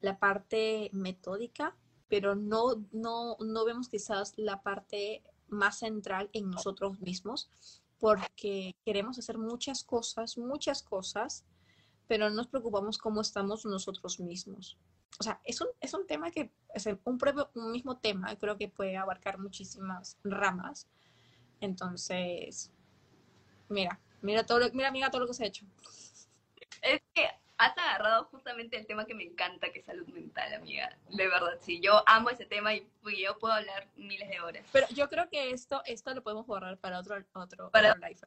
la 0.00 0.18
parte 0.18 0.88
metódica, 0.92 1.76
pero 2.08 2.34
no, 2.34 2.84
no, 2.92 3.36
no 3.40 3.64
vemos 3.64 3.88
quizás 3.88 4.32
la 4.36 4.62
parte 4.62 5.22
más 5.48 5.78
central 5.78 6.30
en 6.32 6.50
nosotros 6.50 7.00
mismos, 7.00 7.50
porque 7.98 8.74
queremos 8.84 9.18
hacer 9.18 9.38
muchas 9.38 9.84
cosas, 9.84 10.38
muchas 10.38 10.82
cosas, 10.82 11.44
pero 12.06 12.28
no 12.30 12.36
nos 12.36 12.48
preocupamos 12.48 12.98
cómo 12.98 13.20
estamos 13.20 13.64
nosotros 13.66 14.20
mismos. 14.20 14.78
O 15.18 15.22
sea, 15.22 15.40
es 15.44 15.60
un, 15.60 15.68
es 15.80 15.94
un 15.94 16.06
tema 16.06 16.30
que, 16.30 16.50
es 16.74 16.86
un, 17.04 17.18
propio, 17.18 17.50
un 17.54 17.72
mismo 17.72 17.98
tema, 17.98 18.34
creo 18.36 18.56
que 18.56 18.68
puede 18.68 18.96
abarcar 18.96 19.38
muchísimas 19.38 20.18
ramas. 20.24 20.86
Entonces, 21.60 22.70
mira, 23.68 23.98
mira 24.22 24.44
todo 24.44 24.60
lo, 24.60 24.72
mira, 24.72 24.88
amiga, 24.88 25.10
todo 25.10 25.22
lo 25.22 25.26
que 25.26 25.34
se 25.34 25.44
ha 25.44 25.46
hecho. 25.46 25.64
Es 26.82 27.00
que 27.14 27.28
has 27.58 27.76
agarrado 27.78 28.24
justamente 28.26 28.76
el 28.76 28.86
tema 28.86 29.06
que 29.06 29.14
me 29.14 29.24
encanta, 29.24 29.70
que 29.72 29.78
es 29.78 29.84
salud 29.86 30.06
mental, 30.08 30.52
amiga. 30.54 30.96
De 31.08 31.26
verdad, 31.26 31.58
sí. 31.60 31.80
Yo 31.80 32.02
amo 32.06 32.30
ese 32.30 32.44
tema 32.44 32.74
y 32.74 32.86
yo 33.18 33.38
puedo 33.38 33.54
hablar 33.54 33.88
miles 33.96 34.28
de 34.28 34.40
horas. 34.40 34.64
Pero 34.72 34.86
yo 34.90 35.08
creo 35.08 35.28
que 35.28 35.50
esto, 35.50 35.82
esto 35.86 36.14
lo 36.14 36.22
podemos 36.22 36.46
borrar 36.46 36.78
para 36.78 36.98
otro, 36.98 37.16
otro, 37.32 37.70
para... 37.70 37.92
otro 37.92 38.08
live. 38.08 38.20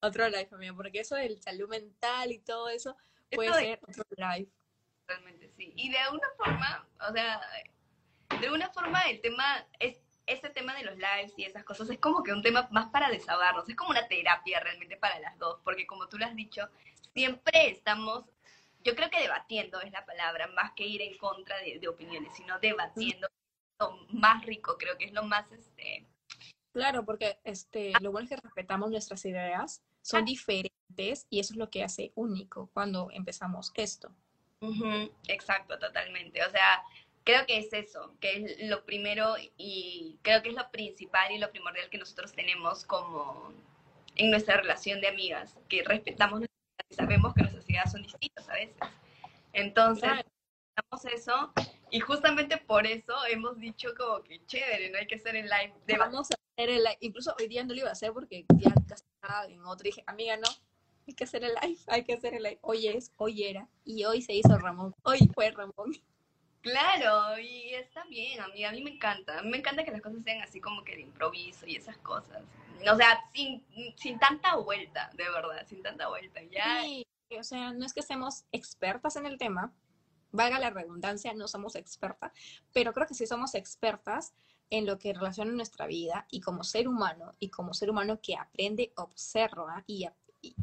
Otro 0.00 0.28
live, 0.28 0.48
amiga, 0.52 0.74
porque 0.74 1.00
eso 1.00 1.16
del 1.16 1.40
salud 1.40 1.68
mental 1.68 2.30
y 2.30 2.38
todo 2.38 2.68
eso 2.68 2.96
puede 3.30 3.52
ser 3.54 3.80
otro 3.82 4.04
live. 4.10 4.48
Realmente, 5.06 5.50
sí. 5.56 5.72
Y 5.76 5.90
de 5.90 5.98
alguna 5.98 6.28
forma, 6.36 6.88
o 7.08 7.12
sea, 7.12 7.40
de 8.40 8.46
alguna 8.46 8.70
forma 8.70 9.02
el 9.02 9.20
tema 9.20 9.66
es 9.78 9.98
ese 10.26 10.50
tema 10.50 10.74
de 10.74 10.84
los 10.84 10.96
lives 10.96 11.32
y 11.36 11.44
esas 11.44 11.64
cosas 11.64 11.88
es 11.90 11.98
como 11.98 12.22
que 12.22 12.32
un 12.32 12.42
tema 12.42 12.68
más 12.70 12.88
para 12.88 13.08
desahogarnos, 13.10 13.68
es 13.68 13.76
como 13.76 13.90
una 13.90 14.06
terapia 14.08 14.60
realmente 14.60 14.96
para 14.96 15.18
las 15.20 15.38
dos, 15.38 15.60
porque 15.64 15.86
como 15.86 16.08
tú 16.08 16.18
lo 16.18 16.26
has 16.26 16.34
dicho, 16.34 16.68
siempre 17.14 17.70
estamos 17.70 18.24
yo 18.86 18.94
creo 18.94 19.10
que 19.10 19.20
debatiendo 19.20 19.80
es 19.80 19.90
la 19.90 20.06
palabra, 20.06 20.46
más 20.46 20.72
que 20.74 20.86
ir 20.86 21.02
en 21.02 21.18
contra 21.18 21.56
de, 21.58 21.88
opiniones, 21.88 22.32
sino 22.36 22.58
debatiendo. 22.60 23.28
Lo 23.80 23.98
más 24.10 24.46
rico, 24.46 24.76
creo 24.78 24.96
que 24.96 25.06
es 25.06 25.12
lo 25.12 25.24
más... 25.24 25.50
Este... 25.50 26.06
Claro, 26.72 27.04
porque 27.04 27.38
este, 27.42 27.92
lo 28.00 28.12
bueno 28.12 28.28
es 28.28 28.36
que 28.36 28.40
respetamos 28.40 28.90
nuestras 28.90 29.24
ideas, 29.24 29.82
son 30.02 30.22
ah. 30.22 30.24
diferentes 30.24 31.26
y 31.28 31.40
eso 31.40 31.52
es 31.52 31.58
lo 31.58 31.68
que 31.68 31.82
hace 31.82 32.12
único 32.14 32.70
cuando 32.72 33.10
empezamos 33.10 33.72
esto. 33.74 34.12
Exacto, 35.26 35.78
totalmente. 35.78 36.44
O 36.44 36.50
sea, 36.50 36.82
creo 37.26 37.44
que 37.44 37.58
es 37.58 37.72
eso, 37.72 38.14
que 38.20 38.36
es 38.36 38.68
lo 38.68 38.86
primero 38.86 39.34
y 39.58 40.18
creo 40.22 40.42
que 40.42 40.50
es 40.50 40.54
lo 40.54 40.70
principal 40.70 41.32
y 41.32 41.38
lo 41.38 41.50
primordial 41.50 41.90
que 41.90 41.98
nosotros 41.98 42.32
tenemos 42.32 42.86
como 42.86 43.52
en 44.14 44.30
nuestra 44.30 44.58
relación 44.58 45.00
de 45.00 45.08
amigas, 45.08 45.58
que 45.68 45.82
respetamos 45.82 46.42
sabemos 46.90 47.34
que 47.34 47.42
nuestras 47.42 47.68
ideas 47.68 47.90
son 47.90 48.02
distintas 48.02 48.48
a 48.48 48.54
veces. 48.54 48.76
Entonces, 49.52 50.10
eso 51.12 51.52
y 51.90 51.98
justamente 51.98 52.58
por 52.58 52.86
eso 52.86 53.12
hemos 53.28 53.58
dicho 53.58 53.90
como 53.96 54.22
que 54.22 54.44
chévere, 54.46 54.90
no 54.90 54.98
hay 54.98 55.06
que 55.08 55.16
hacer 55.16 55.34
el 55.34 55.46
live. 55.46 55.74
De... 55.84 55.98
Vamos 55.98 56.30
a 56.30 56.34
hacer 56.34 56.70
el 56.70 56.84
live. 56.84 56.98
Incluso 57.00 57.34
hoy 57.40 57.48
día 57.48 57.64
no 57.64 57.74
lo 57.74 57.80
iba 57.80 57.88
a 57.88 57.92
hacer 57.92 58.12
porque 58.12 58.44
ya 58.56 58.72
estaba 58.94 59.46
en 59.46 59.64
otro. 59.64 59.84
dije, 59.84 60.04
amiga, 60.06 60.36
no, 60.36 60.48
hay 61.08 61.14
que 61.14 61.24
hacer 61.24 61.42
el 61.42 61.54
live, 61.60 61.80
hay 61.88 62.04
que 62.04 62.14
hacer 62.14 62.34
el 62.34 62.44
live. 62.44 62.58
Hoy 62.62 62.86
es, 62.86 63.12
hoy 63.16 63.44
era, 63.44 63.68
y 63.84 64.04
hoy 64.04 64.22
se 64.22 64.32
hizo 64.32 64.56
Ramón. 64.58 64.94
Hoy 65.02 65.28
fue 65.34 65.50
Ramón. 65.50 65.92
Claro, 66.66 67.38
y 67.38 67.74
está 67.74 68.02
bien, 68.06 68.40
amiga, 68.40 68.70
a 68.70 68.72
mí 68.72 68.82
me 68.82 68.90
encanta. 68.90 69.38
A 69.38 69.42
mí 69.42 69.50
me 69.50 69.58
encanta 69.58 69.84
que 69.84 69.92
las 69.92 70.02
cosas 70.02 70.24
sean 70.24 70.42
así 70.42 70.60
como 70.60 70.82
que 70.82 70.96
de 70.96 71.02
improviso 71.02 71.64
y 71.64 71.76
esas 71.76 71.96
cosas. 71.98 72.42
O 72.90 72.96
sea, 72.96 73.20
sin, 73.32 73.64
sin 73.94 74.18
tanta 74.18 74.56
vuelta, 74.56 75.08
de 75.14 75.30
verdad, 75.30 75.64
sin 75.68 75.80
tanta 75.80 76.08
vuelta. 76.08 76.42
Ya. 76.50 76.82
Sí, 76.82 77.06
o 77.38 77.44
sea, 77.44 77.72
no 77.72 77.86
es 77.86 77.94
que 77.94 78.02
seamos 78.02 78.46
expertas 78.50 79.14
en 79.14 79.26
el 79.26 79.38
tema, 79.38 79.72
valga 80.32 80.58
la 80.58 80.70
redundancia, 80.70 81.32
no 81.34 81.46
somos 81.46 81.76
expertas, 81.76 82.32
pero 82.72 82.92
creo 82.92 83.06
que 83.06 83.14
sí 83.14 83.28
somos 83.28 83.54
expertas 83.54 84.34
en 84.68 84.86
lo 84.86 84.98
que 84.98 85.14
relaciona 85.14 85.52
nuestra 85.52 85.86
vida 85.86 86.26
y 86.32 86.40
como 86.40 86.64
ser 86.64 86.88
humano, 86.88 87.36
y 87.38 87.48
como 87.48 87.74
ser 87.74 87.90
humano 87.90 88.18
que 88.20 88.36
aprende, 88.36 88.92
observa 88.96 89.84
y, 89.86 90.08
y, 90.42 90.56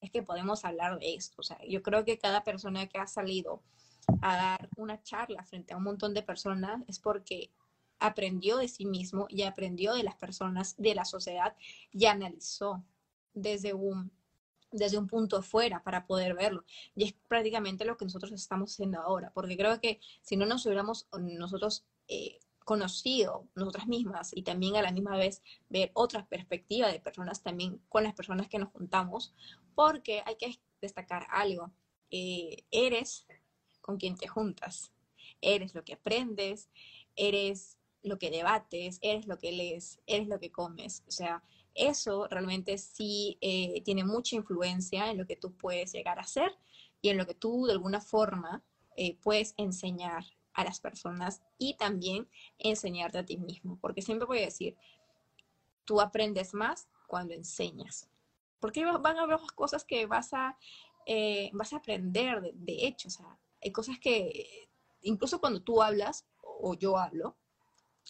es 0.00 0.10
que 0.10 0.22
podemos 0.22 0.64
hablar 0.64 0.98
de 0.98 1.14
esto. 1.14 1.34
O 1.38 1.42
sea, 1.42 1.58
yo 1.68 1.82
creo 1.82 2.06
que 2.06 2.18
cada 2.18 2.42
persona 2.42 2.86
que 2.86 2.98
ha 2.98 3.06
salido 3.06 3.62
a 4.20 4.36
dar 4.36 4.68
una 4.76 5.02
charla 5.02 5.44
frente 5.44 5.74
a 5.74 5.76
un 5.76 5.84
montón 5.84 6.14
de 6.14 6.22
personas 6.22 6.82
es 6.88 6.98
porque 6.98 7.50
aprendió 7.98 8.58
de 8.58 8.68
sí 8.68 8.84
mismo 8.84 9.26
y 9.28 9.42
aprendió 9.42 9.94
de 9.94 10.02
las 10.02 10.16
personas, 10.16 10.74
de 10.76 10.94
la 10.94 11.04
sociedad 11.04 11.54
y 11.92 12.06
analizó 12.06 12.84
desde 13.32 13.74
un, 13.74 14.10
desde 14.72 14.98
un 14.98 15.06
punto 15.06 15.36
afuera 15.38 15.82
para 15.82 16.06
poder 16.06 16.34
verlo. 16.34 16.64
Y 16.96 17.04
es 17.04 17.14
prácticamente 17.28 17.84
lo 17.84 17.96
que 17.96 18.04
nosotros 18.04 18.32
estamos 18.32 18.72
haciendo 18.72 19.00
ahora, 19.00 19.30
porque 19.32 19.56
creo 19.56 19.80
que 19.80 20.00
si 20.20 20.36
no 20.36 20.46
nos 20.46 20.66
hubiéramos 20.66 21.06
nosotros 21.12 21.84
eh, 22.08 22.38
conocido 22.64 23.48
nosotras 23.54 23.86
mismas 23.86 24.36
y 24.36 24.42
también 24.42 24.76
a 24.76 24.82
la 24.82 24.92
misma 24.92 25.16
vez 25.16 25.42
ver 25.68 25.90
otra 25.94 26.26
perspectiva 26.26 26.88
de 26.88 27.00
personas 27.00 27.42
también 27.42 27.80
con 27.88 28.04
las 28.04 28.14
personas 28.14 28.48
que 28.48 28.58
nos 28.58 28.70
juntamos, 28.70 29.34
porque 29.74 30.22
hay 30.26 30.36
que 30.36 30.58
destacar 30.80 31.26
algo. 31.30 31.72
Eh, 32.10 32.64
eres 32.70 33.26
con 33.82 33.98
quien 33.98 34.16
te 34.16 34.28
juntas. 34.28 34.92
Eres 35.42 35.74
lo 35.74 35.84
que 35.84 35.94
aprendes, 35.94 36.70
eres 37.14 37.76
lo 38.02 38.18
que 38.18 38.30
debates, 38.30 38.98
eres 39.02 39.26
lo 39.26 39.38
que 39.38 39.52
lees, 39.52 40.00
eres 40.06 40.28
lo 40.28 40.40
que 40.40 40.50
comes. 40.50 41.04
O 41.06 41.10
sea, 41.10 41.42
eso 41.74 42.26
realmente 42.28 42.78
sí 42.78 43.38
eh, 43.40 43.82
tiene 43.84 44.04
mucha 44.04 44.36
influencia 44.36 45.10
en 45.10 45.18
lo 45.18 45.26
que 45.26 45.36
tú 45.36 45.52
puedes 45.52 45.92
llegar 45.92 46.18
a 46.18 46.24
ser 46.24 46.56
y 47.00 47.08
en 47.08 47.16
lo 47.16 47.26
que 47.26 47.34
tú 47.34 47.66
de 47.66 47.72
alguna 47.72 48.00
forma 48.00 48.62
eh, 48.96 49.16
puedes 49.22 49.54
enseñar 49.56 50.24
a 50.54 50.64
las 50.64 50.80
personas 50.80 51.42
y 51.58 51.74
también 51.76 52.28
enseñarte 52.58 53.18
a 53.18 53.24
ti 53.24 53.38
mismo. 53.38 53.78
Porque 53.80 54.02
siempre 54.02 54.26
voy 54.26 54.38
a 54.38 54.46
decir, 54.46 54.76
tú 55.84 56.00
aprendes 56.00 56.54
más 56.54 56.88
cuando 57.06 57.34
enseñas. 57.34 58.08
Porque 58.60 58.84
van 58.84 59.18
a 59.18 59.22
haber 59.22 59.38
cosas 59.54 59.84
que 59.84 60.06
vas 60.06 60.32
a, 60.34 60.56
eh, 61.06 61.50
vas 61.52 61.72
a 61.72 61.76
aprender 61.76 62.40
de, 62.40 62.52
de 62.54 62.86
hecho. 62.86 63.08
O 63.08 63.10
sea, 63.10 63.38
hay 63.62 63.72
cosas 63.72 63.98
que, 63.98 64.68
incluso 65.02 65.40
cuando 65.40 65.62
tú 65.62 65.82
hablas, 65.82 66.26
o 66.42 66.74
yo 66.74 66.98
hablo, 66.98 67.36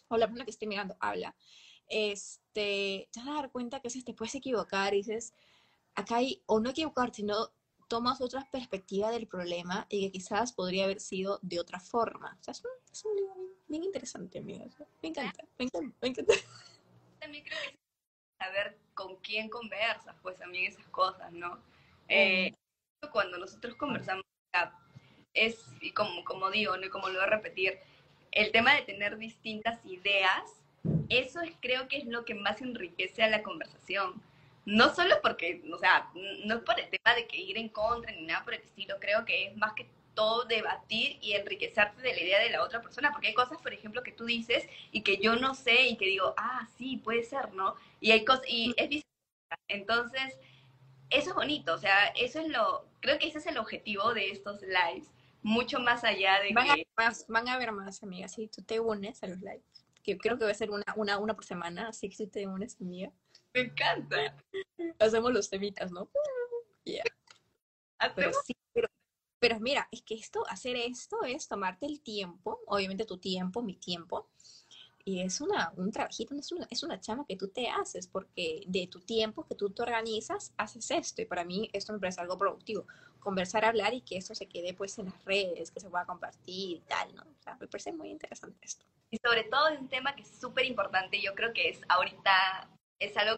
o 0.08 0.16
la 0.16 0.26
persona 0.26 0.44
que 0.44 0.50
esté 0.50 0.66
mirando 0.66 0.96
habla, 1.00 1.34
este, 1.88 3.08
te 3.12 3.20
vas 3.20 3.28
a 3.28 3.34
dar 3.34 3.50
cuenta 3.50 3.80
que 3.80 3.88
a 3.88 3.90
veces 3.90 4.04
te 4.04 4.14
puedes 4.14 4.34
equivocar 4.34 4.94
y 4.94 4.98
dices, 4.98 5.34
acá 5.94 6.16
hay, 6.16 6.42
o 6.46 6.60
no 6.60 6.70
equivocarte, 6.70 7.16
sino 7.16 7.52
tomas 7.88 8.22
otra 8.22 8.48
perspectiva 8.50 9.10
del 9.10 9.26
problema 9.26 9.86
y 9.90 10.00
que 10.00 10.12
quizás 10.12 10.52
podría 10.52 10.84
haber 10.84 11.00
sido 11.00 11.38
de 11.42 11.60
otra 11.60 11.78
forma. 11.78 12.38
O 12.40 12.42
sea, 12.42 12.52
es 12.52 13.04
un, 13.04 13.16
libro 13.16 13.34
bien, 13.68 13.84
interesante, 13.84 14.38
amiga. 14.38 14.64
Me 15.02 15.10
encanta, 15.10 15.44
me 15.58 15.66
encanta, 15.66 15.96
me 16.00 16.08
encanta. 16.08 16.34
También 17.20 17.44
creo 17.44 17.58
que 17.60 17.78
saber 18.38 18.78
con 18.94 19.16
quién 19.16 19.50
conversas, 19.50 20.16
pues 20.22 20.38
también 20.38 20.72
esas 20.72 20.86
cosas, 20.88 21.32
¿no? 21.32 21.58
Eh, 22.08 22.54
cuando 23.12 23.36
nosotros 23.38 23.74
conversamos, 23.76 24.24
es, 25.34 25.64
y 25.80 25.92
como, 25.92 26.24
como 26.24 26.50
digo, 26.50 26.76
¿no? 26.76 26.88
como 26.90 27.08
lo 27.08 27.14
voy 27.14 27.24
a 27.24 27.30
repetir, 27.30 27.78
el 28.32 28.50
tema 28.50 28.74
de 28.74 28.82
tener 28.82 29.18
distintas 29.18 29.84
ideas, 29.84 30.62
eso 31.08 31.40
es, 31.40 31.52
creo 31.60 31.88
que 31.88 31.98
es 31.98 32.06
lo 32.06 32.24
que 32.24 32.34
más 32.34 32.60
enriquece 32.60 33.22
a 33.22 33.28
la 33.28 33.42
conversación. 33.42 34.20
No 34.64 34.94
solo 34.94 35.16
porque, 35.22 35.62
o 35.72 35.78
sea, 35.78 36.10
no 36.44 36.56
es 36.56 36.60
por 36.62 36.78
el 36.78 36.88
tema 36.88 37.14
de 37.14 37.26
que 37.26 37.36
ir 37.36 37.58
en 37.58 37.68
contra 37.68 38.12
ni 38.12 38.22
nada 38.22 38.44
por 38.44 38.54
el 38.54 38.62
estilo, 38.62 38.96
creo 39.00 39.24
que 39.24 39.48
es 39.48 39.56
más 39.56 39.72
que 39.74 39.86
todo 40.14 40.44
debatir 40.44 41.18
y 41.20 41.32
enriquecerte 41.32 42.02
de 42.02 42.14
la 42.14 42.20
idea 42.20 42.40
de 42.40 42.50
la 42.50 42.62
otra 42.62 42.82
persona, 42.82 43.10
porque 43.12 43.28
hay 43.28 43.34
cosas, 43.34 43.58
por 43.60 43.72
ejemplo, 43.72 44.02
que 44.02 44.12
tú 44.12 44.24
dices 44.24 44.68
y 44.92 45.02
que 45.02 45.18
yo 45.18 45.36
no 45.36 45.54
sé 45.54 45.88
y 45.88 45.96
que 45.96 46.06
digo, 46.06 46.34
ah, 46.36 46.68
sí, 46.76 46.98
puede 46.98 47.22
ser, 47.22 47.52
¿no? 47.54 47.74
Y 48.00 48.12
hay 48.12 48.24
cosas, 48.24 48.44
y 48.48 48.74
es 48.76 49.02
Entonces, 49.68 50.38
eso 51.10 51.30
es 51.30 51.34
bonito, 51.34 51.74
o 51.74 51.78
sea, 51.78 52.06
eso 52.08 52.40
es 52.40 52.48
lo, 52.48 52.86
creo 53.00 53.18
que 53.18 53.26
ese 53.26 53.38
es 53.38 53.46
el 53.46 53.58
objetivo 53.58 54.14
de 54.14 54.30
estos 54.30 54.62
lives, 54.62 55.10
mucho 55.42 55.80
más 55.80 56.04
allá 56.04 56.40
de 56.40 56.52
van 56.54 56.66
que... 56.66 56.86
A 56.96 57.02
más, 57.04 57.26
van 57.28 57.48
a 57.48 57.58
ver 57.58 57.72
más, 57.72 58.02
amiga, 58.02 58.28
si 58.28 58.48
tú 58.48 58.62
te 58.62 58.80
unes 58.80 59.22
a 59.22 59.26
los 59.26 59.38
lives. 59.38 59.64
Que 60.02 60.16
creo 60.18 60.38
que 60.38 60.44
va 60.44 60.50
a 60.50 60.54
ser 60.54 60.70
una, 60.70 60.84
una, 60.96 61.18
una 61.18 61.34
por 61.34 61.44
semana, 61.44 61.88
así 61.88 62.08
que 62.08 62.16
si 62.16 62.26
te 62.26 62.46
unes, 62.46 62.76
amiga. 62.80 63.12
Me 63.54 63.62
encanta. 63.62 64.36
Hacemos 64.98 65.32
los 65.32 65.48
temitas, 65.48 65.92
¿no? 65.92 66.10
Yeah. 66.84 67.04
Pero 68.16 68.32
sí, 68.44 68.56
pero, 68.72 68.88
pero 69.38 69.60
mira, 69.60 69.88
es 69.92 70.02
que 70.02 70.14
esto, 70.14 70.44
hacer 70.48 70.76
esto 70.76 71.22
es 71.24 71.46
tomarte 71.46 71.86
el 71.86 72.00
tiempo, 72.00 72.60
obviamente 72.66 73.04
tu 73.04 73.18
tiempo, 73.18 73.62
mi 73.62 73.76
tiempo, 73.76 74.28
y 75.04 75.20
es 75.20 75.40
una, 75.40 75.72
un 75.76 75.90
trabajito, 75.90 76.34
es 76.34 76.52
una, 76.52 76.66
es 76.70 76.82
una 76.82 77.00
chama 77.00 77.24
que 77.28 77.36
tú 77.36 77.48
te 77.48 77.68
haces, 77.68 78.06
porque 78.06 78.62
de 78.66 78.86
tu 78.86 79.00
tiempo 79.00 79.44
que 79.46 79.54
tú 79.54 79.70
te 79.70 79.82
organizas, 79.82 80.52
haces 80.56 80.90
esto. 80.90 81.22
Y 81.22 81.24
para 81.24 81.44
mí 81.44 81.68
esto 81.72 81.92
me 81.92 81.98
parece 81.98 82.20
algo 82.20 82.38
productivo. 82.38 82.86
Conversar, 83.18 83.64
hablar 83.64 83.94
y 83.94 84.02
que 84.02 84.16
esto 84.16 84.34
se 84.34 84.46
quede 84.46 84.74
pues 84.74 84.98
en 84.98 85.06
las 85.06 85.24
redes, 85.24 85.70
que 85.70 85.80
se 85.80 85.90
pueda 85.90 86.04
compartir 86.06 86.78
y 86.78 86.80
tal, 86.80 87.14
¿no? 87.14 87.22
O 87.22 87.42
sea, 87.42 87.56
me 87.56 87.66
parece 87.66 87.92
muy 87.92 88.10
interesante 88.10 88.58
esto. 88.62 88.84
Y 89.10 89.18
sobre 89.18 89.44
todo 89.44 89.68
es 89.68 89.80
un 89.80 89.88
tema 89.88 90.14
que 90.14 90.22
es 90.22 90.40
súper 90.40 90.64
importante. 90.66 91.20
Yo 91.20 91.34
creo 91.34 91.52
que 91.52 91.68
es 91.68 91.80
ahorita, 91.88 92.68
es 92.98 93.16
algo 93.16 93.36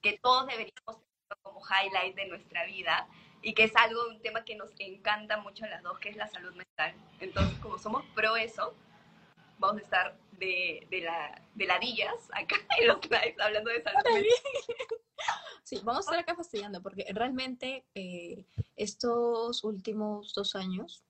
que 0.00 0.18
todos 0.20 0.46
deberíamos 0.46 0.72
tener 0.86 1.42
como 1.42 1.60
highlight 1.60 2.16
de 2.16 2.26
nuestra 2.26 2.66
vida. 2.66 3.08
y 3.44 3.54
que 3.54 3.64
es 3.64 3.74
algo, 3.74 4.08
un 4.08 4.22
tema 4.22 4.44
que 4.44 4.54
nos 4.54 4.70
encanta 4.78 5.36
mucho 5.36 5.64
a 5.64 5.68
las 5.68 5.82
dos, 5.82 5.98
que 5.98 6.10
es 6.10 6.16
la 6.16 6.28
salud 6.28 6.54
mental. 6.54 6.94
Entonces, 7.18 7.58
como 7.58 7.76
somos 7.76 8.04
pro 8.14 8.36
eso, 8.36 8.72
vamos 9.62 9.80
a 9.80 9.84
estar 9.84 10.18
de, 10.32 10.86
de, 10.90 11.00
la, 11.00 11.40
de 11.54 11.66
ladillas 11.66 12.28
acá 12.32 12.56
en 12.80 12.88
los 12.88 13.02
lives 13.04 13.40
hablando 13.40 13.70
de 13.70 13.82
salud 13.82 14.02
mental. 14.04 14.26
Sí, 15.62 15.80
vamos 15.84 15.98
a 15.98 16.10
estar 16.10 16.18
acá 16.18 16.34
fastidiando 16.34 16.82
porque 16.82 17.06
realmente 17.14 17.86
eh, 17.94 18.44
estos 18.74 19.62
últimos 19.62 20.34
dos 20.34 20.56
años, 20.56 21.04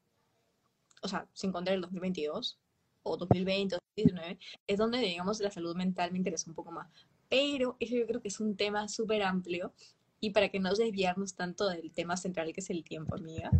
o 1.01 1.09
sea, 1.09 1.27
sin 1.33 1.51
contar 1.51 1.75
el 1.75 1.81
2022 1.81 2.61
o 3.03 3.17
2020 3.17 3.75
o 3.75 3.79
2019, 3.97 4.38
es 4.67 4.79
donde, 4.79 4.99
digamos, 4.99 5.41
la 5.41 5.51
salud 5.51 5.75
mental 5.75 6.12
me 6.12 6.19
interesa 6.19 6.51
un 6.51 6.55
poco 6.55 6.71
más. 6.71 6.87
Pero 7.31 7.77
eso 7.81 7.97
yo 7.97 8.07
creo 8.07 8.21
que 8.21 8.29
es 8.29 8.38
un 8.38 8.55
tema 8.55 8.87
súper 8.87 9.23
amplio 9.23 9.73
y 10.21 10.31
para 10.31 10.51
que 10.51 10.61
no 10.61 10.75
desviarnos 10.75 11.35
tanto 11.35 11.69
del 11.69 11.91
tema 11.91 12.19
central 12.19 12.53
que 12.53 12.61
es 12.61 12.69
el 12.69 12.85
tiempo, 12.85 13.17
amiga, 13.17 13.51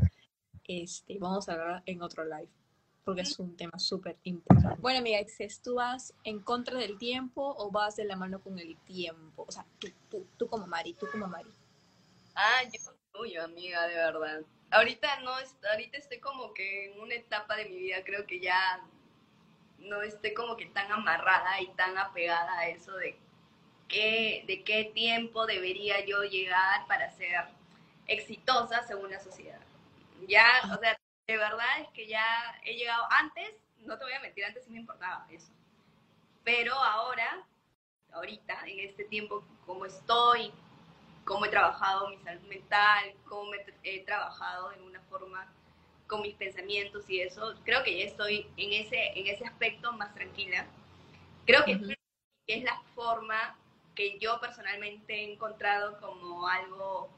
este, 0.65 1.19
vamos 1.19 1.49
a 1.49 1.55
hablar 1.55 1.83
en 1.87 2.03
otro 2.03 2.25
live 2.25 2.53
porque 3.05 3.23
es 3.23 3.39
un 3.39 3.57
tema 3.57 3.79
súper 3.79 4.17
importante. 4.25 4.81
Bueno, 4.81 5.01
amiga, 5.01 5.19
¿tú 5.63 5.75
vas 5.75 6.15
en 6.25 6.41
contra 6.41 6.79
del 6.79 6.99
tiempo 6.99 7.55
o 7.59 7.71
vas 7.71 7.97
de 7.97 8.05
la 8.05 8.17
mano 8.17 8.41
con 8.41 8.59
el 8.59 8.77
tiempo? 8.79 9.45
O 9.47 9.53
sea, 9.53 9.65
tú, 9.79 9.89
tú, 10.11 10.27
tú 10.37 10.49
como 10.49 10.67
Mari, 10.67 10.95
tú 10.95 11.07
como 11.11 11.27
Mari. 11.27 11.51
Ah, 12.35 12.63
yo 12.65 12.93
tuyo, 13.13 13.45
amiga, 13.45 13.87
de 13.89 13.95
verdad. 13.95 14.43
Ahorita 14.71 15.21
no, 15.21 15.33
ahorita 15.71 15.99
estoy 15.99 16.19
como 16.19 16.55
que 16.55 16.93
en 16.93 17.01
una 17.01 17.15
etapa 17.15 17.57
de 17.57 17.67
mi 17.67 17.77
vida, 17.77 18.03
creo 18.05 18.27
que 18.27 18.41
ya 18.41 18.81
no 19.79 20.01
estoy 20.03 20.33
como 20.33 20.57
que 20.57 20.67
tan 20.67 20.91
amarrada 20.91 21.61
y 21.61 21.67
tan 21.75 21.99
apegada 21.99 22.59
a 22.59 22.69
eso 22.69 22.95
de 22.97 23.17
qué, 23.89 24.45
de 24.47 24.63
qué 24.63 24.91
tiempo 24.95 25.45
debería 25.47 26.05
yo 26.07 26.23
llegar 26.23 26.87
para 26.87 27.11
ser 27.11 27.45
exitosa 28.07 28.83
según 28.87 29.11
la 29.11 29.21
sociedad. 29.21 29.61
Ya, 30.27 30.47
o 30.73 30.79
sea, 30.79 30.97
de 31.27 31.37
verdad 31.37 31.81
es 31.81 31.89
que 31.91 32.07
ya 32.07 32.25
he 32.65 32.75
llegado 32.75 33.05
antes, 33.11 33.55
no 33.79 33.97
te 33.99 34.05
voy 34.05 34.13
a 34.13 34.21
mentir, 34.21 34.45
antes 34.45 34.65
sí 34.65 34.71
me 34.71 34.81
importaba 34.81 35.27
eso. 35.31 35.53
Pero 36.45 36.75
ahora, 36.75 37.45
ahorita, 38.13 38.67
en 38.67 38.81
este 38.81 39.05
tiempo, 39.05 39.45
como 39.65 39.87
estoy, 39.87 40.53
cómo 41.25 41.45
he 41.45 41.49
trabajado 41.49 42.09
mi 42.09 42.19
salud 42.19 42.43
mental, 42.49 43.15
cómo 43.29 43.53
he, 43.83 44.01
trabajado 44.01 44.73
en 44.73 44.83
una 44.83 45.01
forma 45.03 45.47
con 46.09 46.23
mis 46.23 46.35
pensamientos 46.35 47.09
y 47.09 47.21
eso, 47.21 47.55
creo 47.65 47.83
que 47.85 47.99
ya 47.99 48.05
estoy 48.05 48.47
en 48.57 48.73
ese, 48.73 49.19
en 49.19 49.27
ese 49.29 49.47
aspecto 49.47 49.93
más 49.93 50.13
tranquila. 50.15 50.67
Creo 51.47 51.65
que 51.65 51.97
es 52.47 52.65
la 52.65 52.81
forma 52.95 53.57
que 53.95 54.19
yo 54.19 54.41
personalmente 54.41 55.15
he 55.15 55.33
encontrado 55.33 55.99
como 56.01 56.47
algo 56.49 57.09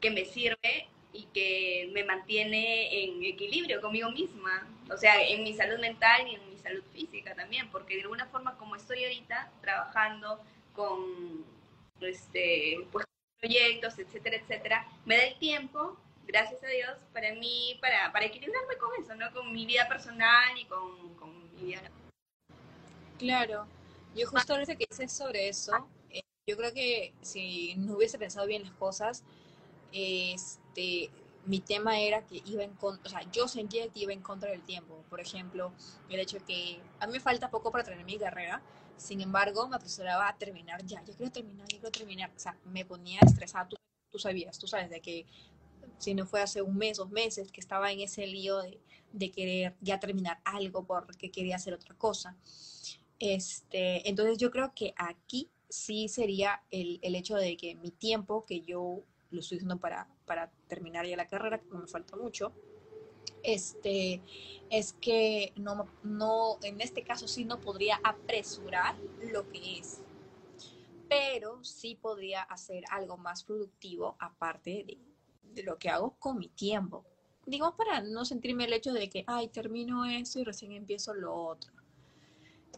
que 0.00 0.10
me 0.10 0.24
sirve 0.24 0.88
y 1.14 1.26
que 1.32 1.90
me 1.92 2.02
mantiene 2.02 3.04
en 3.04 3.24
equilibrio 3.24 3.80
conmigo 3.80 4.10
misma, 4.10 4.68
o 4.92 4.96
sea, 4.96 5.22
en 5.22 5.44
mi 5.44 5.54
salud 5.54 5.78
mental 5.78 6.26
y 6.26 6.34
en 6.34 6.50
mi 6.50 6.58
salud 6.58 6.82
física 6.92 7.36
también, 7.36 7.70
porque 7.70 7.94
de 7.94 8.02
alguna 8.02 8.26
forma 8.26 8.58
como 8.58 8.74
estoy 8.74 9.04
ahorita 9.04 9.52
trabajando 9.60 10.40
con 10.74 11.44
este, 12.00 12.84
pues, 12.90 13.06
proyectos, 13.40 13.96
etcétera, 13.96 14.36
etcétera, 14.36 14.88
me 15.04 15.16
da 15.16 15.22
el 15.22 15.38
tiempo, 15.38 15.96
gracias 16.26 16.62
a 16.64 16.66
Dios, 16.66 16.98
para 17.12 17.32
mí, 17.34 17.78
para, 17.80 18.10
para 18.10 18.26
equilibrarme 18.26 18.76
con 18.76 18.90
eso, 19.00 19.14
¿no? 19.14 19.32
Con 19.32 19.52
mi 19.52 19.66
vida 19.66 19.86
personal 19.86 20.58
y 20.58 20.64
con, 20.64 21.14
con 21.14 21.54
mi 21.54 21.66
vida. 21.66 21.82
Claro, 23.20 23.68
yo 24.16 24.26
justo 24.26 24.52
ahorita 24.52 24.74
que 24.74 24.88
hice 24.90 25.06
sobre 25.06 25.48
eso, 25.48 25.88
eh, 26.10 26.22
yo 26.48 26.56
creo 26.56 26.74
que 26.74 27.14
si 27.22 27.76
no 27.76 27.94
hubiese 27.94 28.18
pensado 28.18 28.48
bien 28.48 28.64
las 28.64 28.72
cosas, 28.72 29.22
este, 30.74 31.10
mi 31.46 31.60
tema 31.60 32.00
era 32.00 32.26
que 32.26 32.42
iba 32.46 32.64
en 32.64 32.74
contra, 32.74 33.06
o 33.06 33.10
sea, 33.10 33.30
yo 33.30 33.46
sentía 33.48 33.86
que 33.88 34.00
iba 34.00 34.12
en 34.12 34.22
contra 34.22 34.50
del 34.50 34.62
tiempo. 34.62 35.04
Por 35.10 35.20
ejemplo, 35.20 35.72
el 36.08 36.20
hecho 36.20 36.38
de 36.38 36.44
que 36.44 36.80
a 37.00 37.06
mí 37.06 37.12
me 37.12 37.20
falta 37.20 37.50
poco 37.50 37.70
para 37.70 37.84
terminar 37.84 38.06
mi 38.06 38.18
carrera, 38.18 38.62
sin 38.96 39.20
embargo, 39.20 39.68
me 39.68 39.76
apresuraba 39.76 40.28
a 40.28 40.36
terminar 40.38 40.84
ya, 40.86 41.04
yo 41.04 41.14
quiero 41.14 41.30
terminar, 41.30 41.66
yo 41.68 41.78
quiero 41.78 41.90
terminar. 41.90 42.32
O 42.34 42.38
sea, 42.38 42.56
me 42.64 42.84
ponía 42.84 43.20
estresada, 43.20 43.68
tú, 43.68 43.76
tú 44.10 44.18
sabías, 44.18 44.58
tú 44.58 44.66
sabes 44.66 44.88
de 44.88 45.00
que 45.00 45.26
si 45.98 46.14
no 46.14 46.26
fue 46.26 46.40
hace 46.40 46.62
un 46.62 46.76
mes, 46.76 46.96
dos 46.96 47.10
meses, 47.10 47.52
que 47.52 47.60
estaba 47.60 47.92
en 47.92 48.00
ese 48.00 48.26
lío 48.26 48.58
de, 48.62 48.80
de 49.12 49.30
querer 49.30 49.76
ya 49.80 50.00
terminar 50.00 50.40
algo 50.44 50.86
porque 50.86 51.30
quería 51.30 51.56
hacer 51.56 51.74
otra 51.74 51.94
cosa. 51.96 52.36
Este, 53.18 54.08
entonces 54.08 54.38
yo 54.38 54.50
creo 54.50 54.72
que 54.74 54.94
aquí 54.96 55.50
sí 55.68 56.08
sería 56.08 56.62
el, 56.70 56.98
el 57.02 57.14
hecho 57.14 57.36
de 57.36 57.56
que 57.56 57.74
mi 57.74 57.90
tiempo 57.90 58.44
que 58.46 58.62
yo 58.62 59.02
lo 59.30 59.40
estoy 59.40 59.58
haciendo 59.58 59.78
para, 59.78 60.08
para 60.24 60.50
terminar 60.68 61.06
ya 61.06 61.16
la 61.16 61.28
carrera, 61.28 61.60
que 61.60 61.76
me 61.76 61.86
falta 61.86 62.16
mucho, 62.16 62.52
este, 63.42 64.22
es 64.70 64.94
que 64.94 65.52
no, 65.56 65.86
no, 66.02 66.58
en 66.62 66.80
este 66.80 67.04
caso 67.04 67.28
sí 67.28 67.44
no 67.44 67.60
podría 67.60 68.00
apresurar 68.02 68.96
lo 69.32 69.48
que 69.50 69.78
es, 69.78 70.00
pero 71.08 71.62
sí 71.62 71.94
podría 71.94 72.42
hacer 72.42 72.84
algo 72.90 73.16
más 73.16 73.44
productivo 73.44 74.16
aparte 74.18 74.84
de, 74.86 75.62
lo 75.62 75.78
que 75.78 75.88
hago 75.88 76.16
con 76.18 76.38
mi 76.38 76.48
tiempo. 76.48 77.04
Digo, 77.46 77.76
para 77.76 78.00
no 78.00 78.24
sentirme 78.24 78.64
el 78.64 78.72
hecho 78.72 78.92
de 78.92 79.08
que, 79.08 79.22
ay, 79.26 79.48
termino 79.48 80.04
esto 80.04 80.40
y 80.40 80.44
recién 80.44 80.72
empiezo 80.72 81.14
lo 81.14 81.32
otro. 81.32 81.72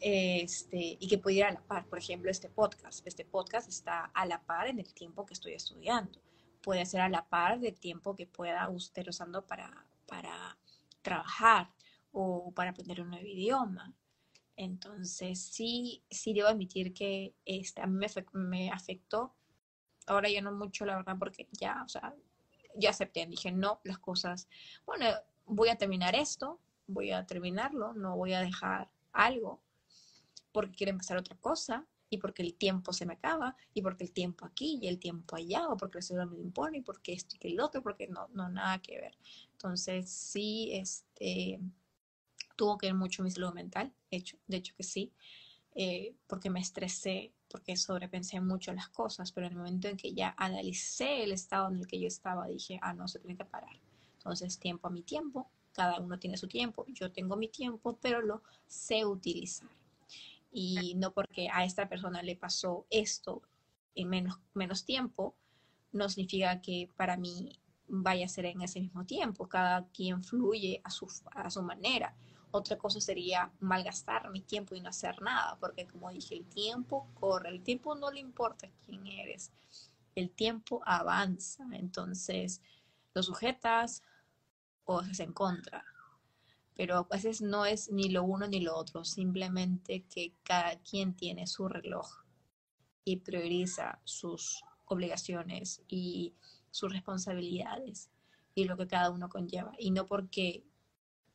Este, 0.01 0.99
y 1.01 1.09
que 1.09 1.17
pudiera 1.17 1.49
a 1.49 1.53
la 1.53 1.63
par, 1.63 1.87
por 1.87 1.99
ejemplo, 1.99 2.31
este 2.31 2.51
podcast. 2.51 3.07
Este 3.07 3.25
podcast 3.25 3.69
está 3.69 4.11
a 4.13 4.27
la 4.27 4.43
par 4.43 4.67
en 4.67 4.81
el 4.81 4.93
tiempo 4.93 5.25
que 5.25 5.33
estoy 5.33 5.55
estudiando 5.55 6.21
puede 6.67 6.85
ser 6.85 7.01
a 7.01 7.09
la 7.09 7.29
par 7.29 7.61
del 7.61 7.79
tiempo 7.79 8.17
que 8.17 8.27
pueda 8.27 8.69
usted 8.71 9.07
usando 9.07 9.47
para, 9.47 9.87
para 10.05 10.59
trabajar 11.01 11.71
o 12.11 12.51
para 12.57 12.71
aprender 12.71 13.01
un 13.01 13.11
nuevo 13.11 13.25
idioma. 13.25 13.95
Entonces, 14.57 15.41
sí, 15.41 16.03
sí 16.11 16.35
debo 16.35 16.49
admitir 16.49 16.93
que 16.93 17.37
este, 17.45 17.83
a 17.83 17.87
mí 17.87 17.97
me, 17.97 18.09
me 18.33 18.71
afectó. 18.73 19.33
Ahora 20.09 20.29
ya 20.29 20.43
no 20.43 20.51
mucho, 20.51 20.85
la 20.85 20.97
verdad, 20.97 21.15
porque 21.17 21.47
ya, 21.53 21.85
o 21.85 21.89
sea, 21.89 22.17
ya 22.75 22.91
acepté. 22.91 23.25
Dije, 23.27 23.53
no, 23.53 23.79
las 23.85 24.01
cosas, 24.01 24.49
bueno, 24.85 25.07
voy 25.45 25.69
a 25.69 25.79
terminar 25.79 26.17
esto, 26.17 26.59
voy 26.89 27.13
a 27.13 27.25
terminarlo, 27.27 27.93
no 27.93 28.17
voy 28.17 28.33
a 28.33 28.41
dejar 28.41 28.91
algo 29.13 29.63
porque 30.51 30.75
quiero 30.75 30.91
empezar 30.91 31.17
otra 31.17 31.37
cosa 31.37 31.87
y 32.09 32.19
porque 32.19 32.43
el 32.43 32.55
tiempo 32.55 32.93
se 32.93 33.07
me 33.07 33.15
acaba, 33.15 33.57
y 33.75 33.83
porque 33.83 34.05
el 34.05 34.13
tiempo 34.13 34.45
aquí 34.47 34.79
y 34.81 34.89
el 34.89 34.99
tiempo 34.99 35.37
allá, 35.37 35.69
o 35.69 35.77
porque 35.77 35.99
el 35.99 36.05
ciudad 36.05 36.27
me 36.27 36.37
lo 36.37 36.43
impone, 36.43 36.79
y 36.79 36.83
porque 36.83 37.13
esto 37.13 37.37
y 37.37 37.39
que 37.39 37.49
el 37.49 37.61
otro, 37.61 37.83
porque 37.83 38.07
no, 38.09 38.29
no, 38.33 38.49
nada 38.49 38.81
que 38.81 38.99
ver. 38.99 39.19
Entonces, 39.53 40.09
sí, 40.11 40.71
este, 40.73 41.61
tuvo 42.57 42.79
que 42.79 42.87
ver 42.87 42.95
mucho 42.95 43.23
mi 43.23 43.31
salud 43.31 43.53
mental, 43.53 43.93
hecho, 44.11 44.39
de 44.47 44.59
hecho 44.59 44.75
que 44.77 44.83
sí, 44.83 45.13
eh, 45.75 46.15
porque 46.27 46.51
me 46.51 46.61
estresé, 46.61 47.33
porque 47.49 47.77
sobrepensé 47.77 48.41
mucho 48.41 48.73
las 48.73 48.89
cosas, 48.89 49.33
pero 49.33 49.47
en 49.47 49.53
el 49.53 49.59
momento 49.59 49.89
en 49.89 49.97
que 49.97 50.15
ya 50.15 50.35
analicé 50.39 51.23
el 51.25 51.33
estado 51.33 51.69
en 51.69 51.77
el 51.77 51.87
que 51.87 52.01
yo 52.01 52.07
estaba, 52.07 52.47
dije, 52.47 52.79
ah, 52.83 52.95
no, 52.95 53.09
se 53.09 53.19
tiene 53.19 53.37
que 53.37 53.45
parar. 53.45 53.79
Entonces, 54.19 54.59
tiempo 54.59 54.89
a 54.89 54.91
mi 54.91 55.03
tiempo, 55.03 55.51
cada 55.73 56.01
uno 56.01 56.19
tiene 56.19 56.37
su 56.37 56.49
tiempo, 56.49 56.87
yo 56.89 57.13
tengo 57.13 57.37
mi 57.37 57.49
tiempo, 57.49 57.99
pero 58.01 58.23
lo 58.23 58.43
sé 58.67 59.05
utilizar 59.05 59.69
y 60.51 60.95
no 60.95 61.13
porque 61.13 61.49
a 61.53 61.65
esta 61.65 61.89
persona 61.89 62.23
le 62.23 62.37
pasó 62.37 62.87
esto 62.91 63.43
en 63.95 64.09
menos, 64.09 64.39
menos 64.55 64.85
tiempo, 64.85 65.35
no 65.93 66.09
significa 66.09 66.61
que 66.61 66.89
para 66.97 67.17
mí 67.17 67.59
vaya 67.89 68.27
a 68.27 68.29
ser 68.29 68.47
en 68.47 68.63
ese 68.63 68.81
mismo 68.81 69.05
tiempo. 69.05 69.49
Cada 69.49 69.87
quien 69.89 70.23
fluye 70.23 70.81
a 70.85 70.91
su, 70.91 71.07
a 71.33 71.51
su 71.51 71.63
manera. 71.63 72.15
Otra 72.51 72.79
cosa 72.79 73.01
sería 73.01 73.51
malgastar 73.61 74.31
mi 74.31 74.41
tiempo 74.41 74.75
y 74.75 74.81
no 74.81 74.89
hacer 74.89 75.21
nada, 75.21 75.57
porque 75.61 75.87
como 75.87 76.11
dije, 76.11 76.37
el 76.37 76.47
tiempo 76.47 77.09
corre, 77.15 77.51
el 77.51 77.63
tiempo 77.63 77.95
no 77.95 78.11
le 78.11 78.21
importa 78.21 78.69
quién 78.85 79.07
eres, 79.07 79.53
el 80.15 80.31
tiempo 80.31 80.81
avanza, 80.87 81.67
entonces 81.73 82.63
lo 83.13 83.23
sujetas 83.23 84.03
o 84.85 85.01
haces 85.01 85.21
en 85.21 85.33
contra 85.33 85.85
pero 86.77 86.99
a 86.99 87.03
veces 87.05 87.41
no 87.41 87.65
es 87.65 87.91
ni 87.91 88.11
lo 88.11 88.23
uno 88.23 88.47
ni 88.47 88.61
lo 88.61 88.77
otro, 88.77 89.05
simplemente 89.05 90.05
que 90.05 90.35
cada 90.43 90.79
quien 90.81 91.15
tiene 91.15 91.47
su 91.47 91.69
reloj 91.69 92.07
y 93.05 93.17
prioriza 93.17 94.01
sus 94.05 94.63
obligaciones 94.85 95.83
y 95.89 96.35
sus 96.71 96.93
responsabilidades 96.93 98.11
y 98.55 98.65
lo 98.65 98.77
que 98.77 98.87
cada 98.87 99.11
uno 99.11 99.29
conlleva. 99.29 99.73
Y 99.79 99.91
no 99.91 100.07
porque 100.07 100.65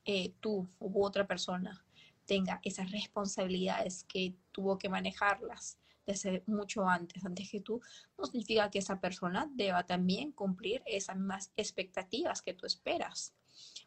eh, 0.05 0.33
tú 0.39 0.69
u 0.79 1.03
otra 1.03 1.25
persona 1.25 1.85
tenga 2.25 2.59
esas 2.63 2.91
responsabilidades 2.91 4.03
que 4.03 4.35
tuvo 4.51 4.77
que 4.77 4.89
manejarlas 4.89 5.79
desde 6.05 6.43
mucho 6.45 6.87
antes, 6.87 7.23
antes 7.25 7.49
que 7.49 7.61
tú, 7.61 7.81
no 8.17 8.25
significa 8.25 8.69
que 8.69 8.79
esa 8.79 8.99
persona 8.99 9.49
deba 9.53 9.85
también 9.85 10.31
cumplir 10.31 10.83
esas 10.85 11.15
mismas 11.15 11.51
expectativas 11.55 12.41
que 12.41 12.53
tú 12.53 12.65
esperas 12.65 13.33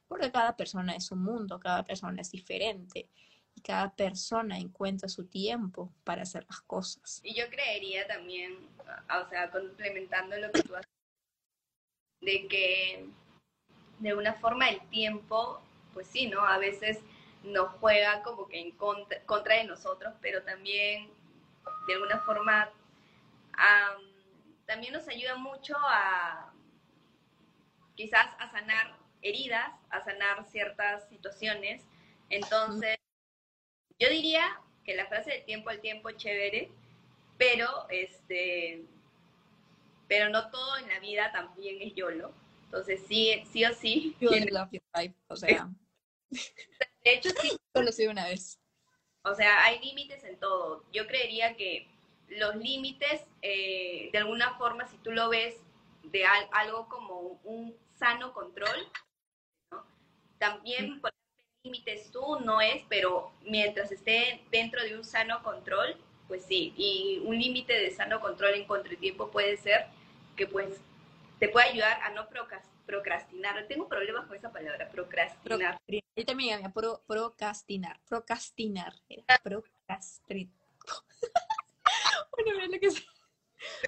porque 0.09 0.31
cada 0.31 0.57
persona 0.57 0.95
es 0.95 1.11
un 1.11 1.23
mundo, 1.23 1.59
cada 1.59 1.85
persona 1.85 2.21
es 2.21 2.31
diferente 2.31 3.09
y 3.55 3.61
cada 3.61 3.95
persona 3.95 4.59
encuentra 4.59 5.09
su 5.09 5.27
tiempo 5.27 5.93
para 6.05 6.23
hacer 6.23 6.45
las 6.49 6.61
cosas. 6.61 7.21
Y 7.23 7.35
yo 7.35 7.49
creería 7.51 8.07
también, 8.07 8.69
o 8.81 9.29
sea, 9.29 9.51
complementando 9.51 10.37
lo 10.37 10.51
que 10.53 10.63
tú 10.63 10.75
has 10.77 10.87
de 12.21 12.49
que 12.49 13.07
de 13.99 14.09
alguna 14.09 14.35
forma 14.35 14.69
el 14.71 14.81
tiempo, 14.89 15.61
pues 15.93 16.07
sí, 16.07 16.27
¿no? 16.27 16.45
A 16.45 16.59
veces 16.59 17.01
nos 17.43 17.69
juega 17.81 18.23
como 18.23 18.49
que 18.49 18.59
en 18.59 18.73
contra, 18.73 19.23
contra 19.25 19.57
de 19.57 19.65
nosotros, 19.65 20.15
pero 20.21 20.43
también 20.43 21.11
de 21.87 21.95
alguna 21.95 22.19
forma 22.21 22.71
también 24.67 24.93
nos 24.95 25.07
ayuda 25.09 25.37
mucho 25.37 25.77
a 25.79 26.51
quizás 27.95 28.27
a 28.39 28.51
sanar 28.51 28.97
heridas, 29.25 29.73
a 29.91 30.05
sanar 30.05 30.45
ciertas 30.45 31.09
situaciones. 31.09 31.83
Entonces, 32.31 32.97
yo 33.99 34.09
diría 34.09 34.61
que 34.85 34.95
la 34.95 35.07
frase 35.07 35.31
del 35.33 35.45
tiempo 35.45 35.71
al 35.71 35.81
tiempo 35.81 36.09
es 36.09 36.17
chévere, 36.17 36.71
pero 37.39 37.89
este 37.89 38.85
pero 40.07 40.29
no 40.29 40.51
todo 40.51 40.77
en 40.77 40.89
la 40.89 41.01
vida 41.01 41.33
también 41.33 41.81
es 41.81 41.95
YOLO. 41.95 42.33
Entonces, 42.65 43.03
sí, 43.09 43.43
sí 43.51 43.65
o 43.65 43.73
sí. 43.73 44.17
o 45.29 45.37
sea. 45.37 45.71
De 46.31 47.15
hecho, 47.15 47.31
sí. 47.41 47.57
Solo 47.75 47.91
soy 47.91 48.07
una 48.07 48.29
vez. 48.29 48.61
O 49.23 49.35
sea, 49.35 49.65
hay 49.65 49.81
límites 49.81 50.23
en 50.25 50.39
todo. 50.39 50.85
Yo 50.93 51.07
creería 51.07 51.57
que 51.57 51.89
los 52.29 52.57
límites, 52.57 53.23
eh, 53.43 54.11
de 54.13 54.19
alguna 54.19 54.57
forma, 54.59 54.87
si 54.87 54.99
tú 54.99 55.13
lo 55.13 55.31
ves 55.31 55.57
de 56.03 56.25
algo 56.27 56.89
como 56.89 57.41
un 57.45 57.75
sano 57.95 58.33
control. 58.33 58.89
También 60.39 61.01
poner 61.01 61.15
límites 61.63 62.11
tú 62.11 62.41
no 62.41 62.61
es, 62.61 62.83
pero 62.89 63.33
mientras 63.43 63.91
esté 63.91 64.43
dentro 64.51 64.83
de 64.83 64.97
un 64.97 65.05
sano 65.05 65.43
control, 65.43 65.97
pues 66.29 66.45
sí, 66.45 66.75
y 66.77 67.23
un 67.25 67.39
límite 67.39 67.73
de 67.73 67.91
sano 67.91 68.21
control 68.21 68.55
en 68.55 68.67
contratiempo 68.67 69.31
puede 69.31 69.57
ser 69.57 69.87
que 70.37 70.47
pues 70.47 70.81
te 71.39 71.49
puede 71.49 71.71
ayudar 71.71 72.01
a 72.03 72.11
no 72.11 72.29
procrastinar. 72.87 73.67
Tengo 73.67 73.89
problemas 73.89 74.27
con 74.27 74.37
esa 74.37 74.53
palabra, 74.53 74.89
procrastinar. 74.91 75.79
Yo 75.89 76.25
también 76.25 76.55
había 76.55 76.73
pro, 76.73 77.03
procrastinar, 77.07 78.01
procrastinar, 78.07 78.95
procrastinar. 79.43 80.49
bueno, 82.33 82.67
lo 82.67 82.79
que 82.79 82.87
es. 82.87 83.07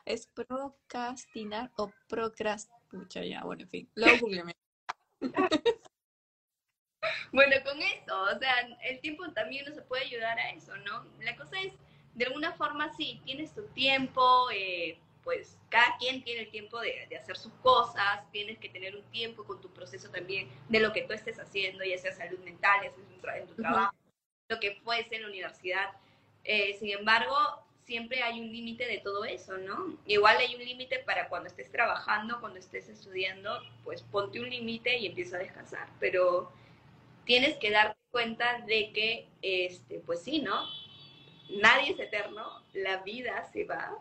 Es 0.04 0.26
procrastinar 0.28 1.70
o 1.76 1.92
procrastinar. 2.08 2.80
Pucha, 2.88 3.22
ya, 3.22 3.44
bueno, 3.44 3.62
en 3.62 3.68
fin. 3.68 3.90
Luego 3.94 4.26
bueno, 7.32 7.56
con 7.64 7.80
eso, 7.80 8.22
o 8.22 8.38
sea, 8.38 8.68
el 8.84 9.00
tiempo 9.00 9.28
también 9.32 9.64
nos 9.66 9.82
puede 9.84 10.04
ayudar 10.04 10.38
a 10.38 10.50
eso, 10.50 10.76
¿no? 10.78 11.04
La 11.20 11.36
cosa 11.36 11.60
es, 11.60 11.72
de 12.14 12.24
alguna 12.26 12.52
forma, 12.52 12.92
sí, 12.96 13.20
tienes 13.24 13.54
tu 13.54 13.62
tiempo, 13.68 14.48
eh, 14.52 14.98
pues 15.26 15.58
cada 15.70 15.96
quien 15.98 16.22
tiene 16.22 16.42
el 16.42 16.50
tiempo 16.50 16.80
de, 16.80 17.16
hacer 17.16 17.36
sus 17.36 17.52
cosas, 17.54 18.30
tienes 18.30 18.58
que 18.58 18.68
tener 18.68 18.94
un 18.94 19.02
tiempo 19.10 19.44
con 19.44 19.60
tu 19.60 19.72
proceso 19.72 20.08
también 20.08 20.48
de 20.68 20.80
lo 20.80 20.92
que 20.92 21.02
tú 21.02 21.12
estés 21.12 21.38
haciendo, 21.40 21.84
ya 21.84 21.98
sea 21.98 22.12
salud 22.12 22.38
mental, 22.44 22.80
ya 22.84 22.90
sea 22.92 23.36
en 23.38 23.46
tu, 23.48 23.54
trabajo, 23.56 23.94
lo 24.48 24.60
que 24.60 24.76
fuese 24.84 25.16
en 25.16 25.22
la 25.22 25.28
universidad. 25.28 25.90
Eh, 26.44 26.76
sin 26.78 26.90
embargo, 26.90 27.34
siempre 27.86 28.22
hay 28.22 28.40
un 28.40 28.52
límite 28.52 28.86
de 28.86 28.98
todo 28.98 29.24
eso, 29.24 29.56
¿no? 29.58 29.96
Igual 30.06 30.36
hay 30.38 30.54
un 30.54 30.64
límite 30.64 31.00
para 31.00 31.28
cuando 31.28 31.48
estés 31.48 31.70
trabajando, 31.70 32.40
cuando 32.40 32.58
estés 32.58 32.88
estudiando, 32.88 33.60
pues 33.84 34.02
ponte 34.02 34.40
un 34.40 34.48
límite 34.48 34.96
y 34.98 35.06
empieza 35.06 35.36
a 35.36 35.40
descansar, 35.40 35.88
pero 35.98 36.52
tienes 37.26 37.58
que 37.58 37.70
darte 37.70 37.98
cuenta 38.10 38.60
de 38.60 38.92
que, 38.92 39.28
este, 39.42 40.00
pues 40.00 40.22
sí, 40.22 40.40
¿no? 40.40 40.64
Nadie 41.60 41.92
es 41.92 42.00
eterno, 42.00 42.62
la 42.72 43.02
vida 43.02 43.44
se 43.52 43.64
va, 43.64 43.98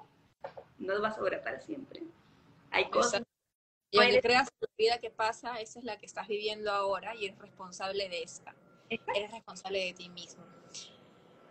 no 0.77 1.01
va 1.01 1.09
a 1.09 1.15
sobrar 1.15 1.43
para 1.43 1.59
siempre. 1.59 2.03
Hay 2.71 2.89
cosas. 2.89 3.23
Y 3.91 3.99
aunque 3.99 4.21
creas 4.21 4.49
que 4.49 4.57
la 4.61 4.73
vida 4.77 4.97
que 4.99 5.09
pasa, 5.09 5.59
esa 5.59 5.79
es 5.79 5.85
la 5.85 5.97
que 5.97 6.05
estás 6.05 6.27
viviendo 6.27 6.71
ahora 6.71 7.15
y 7.15 7.25
eres 7.25 7.39
responsable 7.39 8.09
de 8.09 8.23
esta. 8.23 8.55
Eres 8.89 9.31
responsable 9.31 9.83
de 9.85 9.93
ti 9.93 10.09
mismo. 10.09 10.43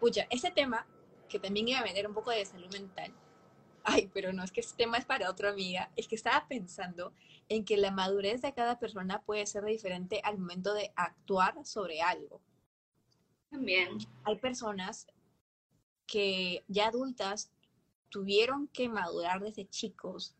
Pucha, 0.01 0.27
ese 0.31 0.51
tema 0.51 0.87
que 1.29 1.39
también 1.39 1.69
iba 1.69 1.81
a 1.81 1.85
vender 1.85 2.07
un 2.07 2.15
poco 2.15 2.31
de 2.31 2.45
salud 2.45 2.71
mental. 2.73 3.13
Ay, 3.85 4.11
pero 4.15 4.33
no 4.33 4.43
es 4.43 4.51
que 4.51 4.61
ese 4.61 4.75
tema 4.75 4.97
es 4.97 5.05
para 5.05 5.31
otra 5.31 5.51
amiga. 5.51 5.91
Es 5.95 6.09
que 6.09 6.15
estaba 6.15 6.49
pensando 6.49 7.13
en 7.51 7.65
que 7.65 7.77
la 7.77 7.91
madurez 7.91 8.41
de 8.41 8.55
cada 8.55 8.79
persona 8.79 9.23
puede 9.23 9.47
ser 9.47 9.65
diferente 9.65 10.21
al 10.25 10.39
momento 10.39 10.73
de 10.73 10.91
actuar 10.97 11.55
sobre 11.67 12.01
algo. 12.01 12.41
También. 13.51 13.99
Hay 14.25 14.37
personas 14.37 15.07
que 16.07 16.65
ya 16.67 16.89
adultas 16.89 17.53
tuvieron 18.09 18.69
que 18.69 18.89
madurar 18.89 19.41
desde 19.41 19.69
chicos 19.69 20.35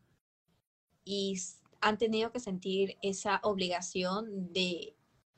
y 1.03 1.39
han 1.81 1.99
tenido 1.99 2.31
que 2.31 2.39
sentir 2.39 2.97
esa 3.03 3.39
obligación 3.43 4.51
de, 4.51 4.95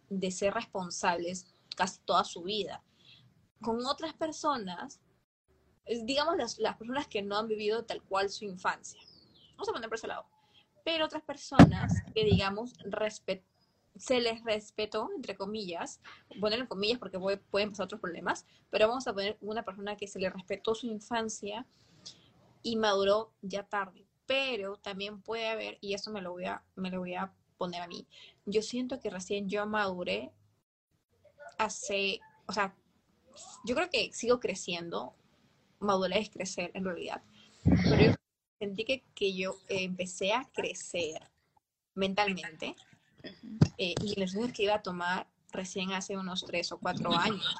de 0.10 0.32
ser 0.32 0.54
responsables 0.54 1.54
casi 1.76 2.00
toda 2.06 2.24
su 2.24 2.44
vida. 2.44 2.82
Con 3.62 3.86
otras 3.86 4.14
personas 4.14 5.02
digamos, 6.04 6.38
las, 6.38 6.58
las 6.60 6.78
personas 6.78 7.08
que 7.08 7.22
no 7.22 7.38
han 7.38 7.48
vivido 7.48 7.86
tal 7.86 8.02
cual 8.04 8.30
su 8.30 8.46
infancia. 8.46 9.00
Vamos 9.52 9.70
a 9.70 9.74
poner 9.74 9.90
por 9.90 9.98
ese 9.98 10.08
lado. 10.08 10.26
Pero 10.84 11.06
otras 11.06 11.24
personas 11.24 12.02
que, 12.14 12.24
digamos, 12.24 12.74
se 13.98 14.22
les 14.22 14.44
respetó, 14.44 15.10
entre 15.16 15.36
comillas, 15.36 16.00
ponerlo 16.40 16.64
en 16.64 16.70
comillas 16.70 17.00
porque 17.00 17.20
pueden 17.20 17.72
pasar 17.72 17.86
otros 17.86 18.02
problemas, 18.02 18.46
pero 18.70 18.88
vamos 18.88 19.08
a 19.08 19.14
poner 19.14 19.38
una 19.42 19.64
persona 19.64 19.98
que 19.98 20.08
se 20.08 20.20
le 20.20 20.30
respetó 20.30 20.76
su 20.76 20.88
infancia 20.88 21.66
y 22.64 22.76
maduró 22.76 23.34
ya 23.42 23.64
tarde. 23.64 24.06
Pero 24.26 24.78
también 24.78 25.22
puede 25.22 25.48
haber, 25.48 25.78
y 25.82 25.94
eso 25.94 26.12
me 26.12 26.22
lo 26.22 26.32
voy 26.32 26.46
a, 26.46 26.64
me 26.76 26.92
lo 26.92 27.00
voy 27.00 27.16
a 27.16 27.34
poner 27.58 27.82
a 27.82 27.88
mí, 27.88 28.08
yo 28.46 28.62
siento 28.62 29.00
que 29.00 29.10
recién 29.10 29.50
yo 29.50 29.66
maduré 29.66 30.32
hace, 31.58 32.20
o 32.46 32.54
sea, 32.54 32.76
yo 33.66 33.76
creo 33.76 33.90
que 33.90 34.12
sigo 34.14 34.40
creciendo, 34.40 35.16
madurez 35.80 36.22
es 36.22 36.30
crecer 36.30 36.72
en 36.74 36.86
realidad. 36.86 37.22
Pero 37.64 38.12
yo 38.12 38.16
sentí 38.60 38.86
que, 38.86 39.04
que 39.14 39.36
yo 39.36 39.56
empecé 39.68 40.34
a 40.34 40.48
crecer 40.54 41.22
mentalmente 41.96 42.76
eh, 43.78 43.96
y 44.02 44.20
los 44.20 44.36
años 44.36 44.54
que 44.54 44.64
iba 44.64 44.76
a 44.76 44.82
tomar 44.82 45.28
recién 45.52 45.92
hace 45.92 46.18
unos 46.18 46.46
tres 46.46 46.72
o 46.72 46.78
cuatro 46.78 47.14
años. 47.14 47.56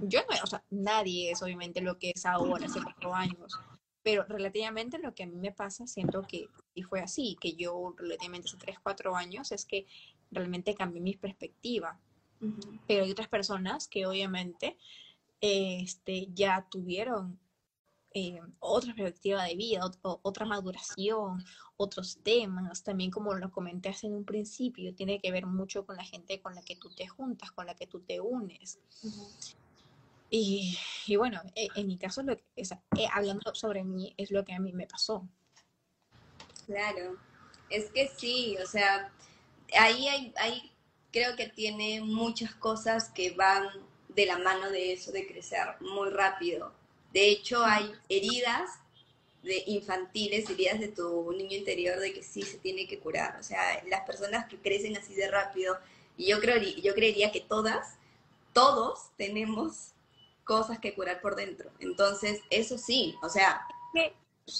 Yo 0.00 0.20
no, 0.20 0.36
o 0.42 0.46
sea, 0.46 0.62
nadie 0.70 1.30
es 1.30 1.42
obviamente 1.42 1.80
lo 1.80 1.98
que 1.98 2.12
es 2.14 2.24
ahora, 2.24 2.66
hace 2.66 2.82
cuatro 2.82 3.14
años, 3.14 3.58
pero 4.02 4.24
relativamente 4.24 4.98
lo 4.98 5.14
que 5.14 5.24
a 5.24 5.26
mí 5.26 5.36
me 5.36 5.52
pasa, 5.52 5.86
siento 5.86 6.22
que, 6.22 6.48
y 6.74 6.82
fue 6.82 7.00
así, 7.00 7.36
que 7.40 7.54
yo 7.54 7.94
relativamente 7.96 8.48
hace 8.48 8.56
tres, 8.56 8.78
cuatro 8.80 9.16
años, 9.16 9.50
es 9.52 9.64
que 9.64 9.86
realmente 10.30 10.74
cambié 10.74 11.00
mi 11.00 11.14
perspectiva. 11.14 11.98
Pero 12.86 13.02
hay 13.04 13.10
otras 13.10 13.28
personas 13.28 13.88
que 13.88 14.06
obviamente 14.06 14.76
este, 15.40 16.28
ya 16.32 16.66
tuvieron 16.70 17.38
eh, 18.14 18.40
otra 18.58 18.94
perspectiva 18.94 19.44
de 19.44 19.54
vida, 19.54 19.90
otra 20.02 20.46
maduración, 20.46 21.44
otros 21.76 22.18
temas, 22.22 22.82
también 22.82 23.10
como 23.10 23.34
lo 23.34 23.52
comenté 23.52 23.90
hace 23.90 24.06
en 24.06 24.14
un 24.14 24.24
principio, 24.24 24.94
tiene 24.94 25.20
que 25.20 25.30
ver 25.30 25.46
mucho 25.46 25.84
con 25.86 25.96
la 25.96 26.04
gente 26.04 26.40
con 26.40 26.54
la 26.54 26.62
que 26.62 26.76
tú 26.76 26.90
te 26.94 27.06
juntas, 27.06 27.52
con 27.52 27.66
la 27.66 27.74
que 27.74 27.86
tú 27.86 28.00
te 28.00 28.20
unes. 28.20 28.78
y, 30.30 30.76
bueno, 31.16 31.40
e, 31.54 31.68
en, 31.74 31.86
mi 31.86 31.98
caso, 31.98 32.22
lo 32.22 32.32
eh, 32.32 33.08
hablando 33.12 33.54
sobre 33.54 33.84
mí, 33.84 34.14
es 34.16 34.30
lo 34.30 34.44
que 34.44 34.54
a 34.54 34.60
mí 34.60 34.72
me 34.72 34.86
pasó. 34.86 35.28
Claro, 36.66 37.16
es 37.70 37.90
que 37.90 38.08
sí, 38.08 38.56
o 38.62 38.66
sea, 38.66 39.12
ahí 39.78 40.08
hay, 40.08 40.34
hay 40.36 40.72
creo 41.12 41.36
que 41.36 41.48
tiene 41.48 42.00
muchas 42.00 42.54
cosas 42.54 43.10
que 43.10 43.30
van 43.32 43.68
de 44.18 44.26
la 44.26 44.36
mano 44.36 44.68
de 44.70 44.92
eso, 44.92 45.12
de 45.12 45.28
crecer 45.28 45.64
muy 45.78 46.10
rápido. 46.10 46.72
De 47.12 47.28
hecho, 47.28 47.64
hay 47.64 47.92
heridas 48.08 48.68
de 49.44 49.62
infantiles, 49.68 50.50
heridas 50.50 50.80
de 50.80 50.88
tu 50.88 51.30
niño 51.32 51.56
interior 51.56 52.00
de 52.00 52.12
que 52.12 52.24
sí 52.24 52.42
se 52.42 52.58
tiene 52.58 52.88
que 52.88 52.98
curar. 52.98 53.38
O 53.38 53.44
sea, 53.44 53.80
las 53.86 54.00
personas 54.00 54.48
que 54.48 54.58
crecen 54.58 54.96
así 54.96 55.14
de 55.14 55.30
rápido, 55.30 55.78
y 56.16 56.26
yo, 56.26 56.40
creo, 56.40 56.60
yo 56.60 56.94
creería 56.94 57.30
que 57.30 57.40
todas, 57.40 57.94
todos 58.52 59.10
tenemos 59.16 59.92
cosas 60.42 60.80
que 60.80 60.94
curar 60.96 61.20
por 61.20 61.36
dentro. 61.36 61.70
Entonces, 61.78 62.40
eso 62.50 62.76
sí, 62.76 63.14
o 63.22 63.28
sea... 63.28 63.62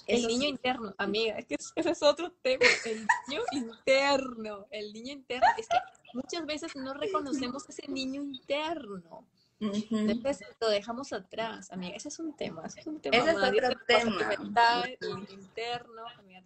El 0.07 0.27
niño 0.27 0.51
interno, 0.51 0.95
amiga, 0.99 1.39
es 1.39 1.47
que 1.47 1.57
ese 1.75 1.91
es 1.91 2.03
otro 2.03 2.31
tema, 2.43 2.67
el 2.85 3.07
niño 3.27 3.43
interno, 3.53 4.67
el 4.71 4.93
niño 4.93 5.15
interno, 5.15 5.47
es 5.57 5.67
que 5.67 5.79
muchas 6.13 6.45
veces 6.45 6.77
no 6.77 6.93
reconocemos 6.93 7.67
ese 7.71 7.89
niño 7.89 8.23
interno. 8.23 9.25
Entonces 9.61 10.47
lo 10.61 10.69
dejamos 10.69 11.13
atrás, 11.13 11.73
amiga. 11.73 11.97
Ese 11.97 12.09
es 12.09 12.19
un 12.19 12.37
tema. 12.37 12.63
Ese 12.67 12.81
es 12.81 12.87
un 12.87 13.01
tema. 13.01 13.17
Ese 13.17 13.31
es 13.31 13.37
otro 13.37 13.71
tema. 13.87 14.29
Mental, 14.29 14.99
interno. 15.31 16.03
Amiga, 16.19 16.43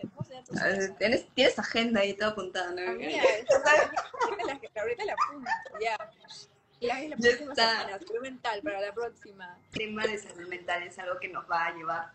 ¿Tienes, 0.98 1.28
tienes 1.34 1.58
agenda 1.58 2.00
ahí 2.00 2.14
todo 2.14 2.30
apuntado, 2.30 2.74
¿no? 2.74 2.90
Amiga, 2.90 3.22
ahorita 4.76 5.04
la 5.04 5.12
apunto, 5.12 5.50
ya. 5.80 5.96
La, 6.80 7.00
la 7.00 7.16
próxima 7.16 7.54
semana, 7.54 7.98
salud 7.98 8.22
mental 8.22 8.60
para 8.62 8.80
la 8.80 8.92
próxima. 8.92 9.58
El 9.72 9.78
tema 9.78 10.06
de 10.06 10.18
salud 10.18 10.48
mental 10.48 10.82
es 10.82 10.98
algo 10.98 11.20
que 11.20 11.28
nos 11.28 11.44
va 11.48 11.66
a 11.66 11.74
llevar 11.74 12.12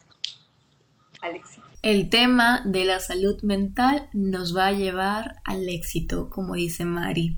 al 1.21 1.35
éxito. 1.35 1.65
El 1.81 2.09
tema 2.09 2.61
de 2.65 2.83
la 2.83 2.99
salud 2.99 3.41
mental 3.43 4.09
nos 4.11 4.55
va 4.55 4.67
a 4.67 4.71
llevar 4.73 5.41
al 5.45 5.69
éxito, 5.69 6.29
como 6.29 6.55
dice 6.55 6.83
Mari. 6.83 7.37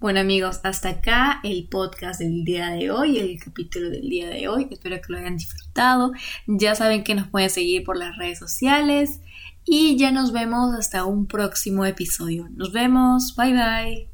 Bueno 0.00 0.20
amigos, 0.20 0.60
hasta 0.62 0.88
acá 0.88 1.40
el 1.44 1.68
podcast 1.68 2.20
del 2.20 2.42
día 2.42 2.70
de 2.70 2.90
hoy, 2.90 3.18
el 3.18 3.38
capítulo 3.38 3.90
del 3.90 4.08
día 4.08 4.30
de 4.30 4.48
hoy. 4.48 4.66
Espero 4.70 4.96
que 4.96 5.12
lo 5.12 5.18
hayan 5.18 5.36
disfrutado. 5.36 6.12
Ya 6.46 6.74
saben 6.74 7.04
que 7.04 7.14
nos 7.14 7.28
pueden 7.28 7.50
seguir 7.50 7.84
por 7.84 7.98
las 7.98 8.16
redes 8.16 8.38
sociales 8.38 9.20
y 9.66 9.98
ya 9.98 10.10
nos 10.10 10.32
vemos 10.32 10.74
hasta 10.74 11.04
un 11.04 11.26
próximo 11.26 11.84
episodio. 11.84 12.48
Nos 12.48 12.72
vemos, 12.72 13.36
bye 13.36 13.52
bye. 13.52 14.09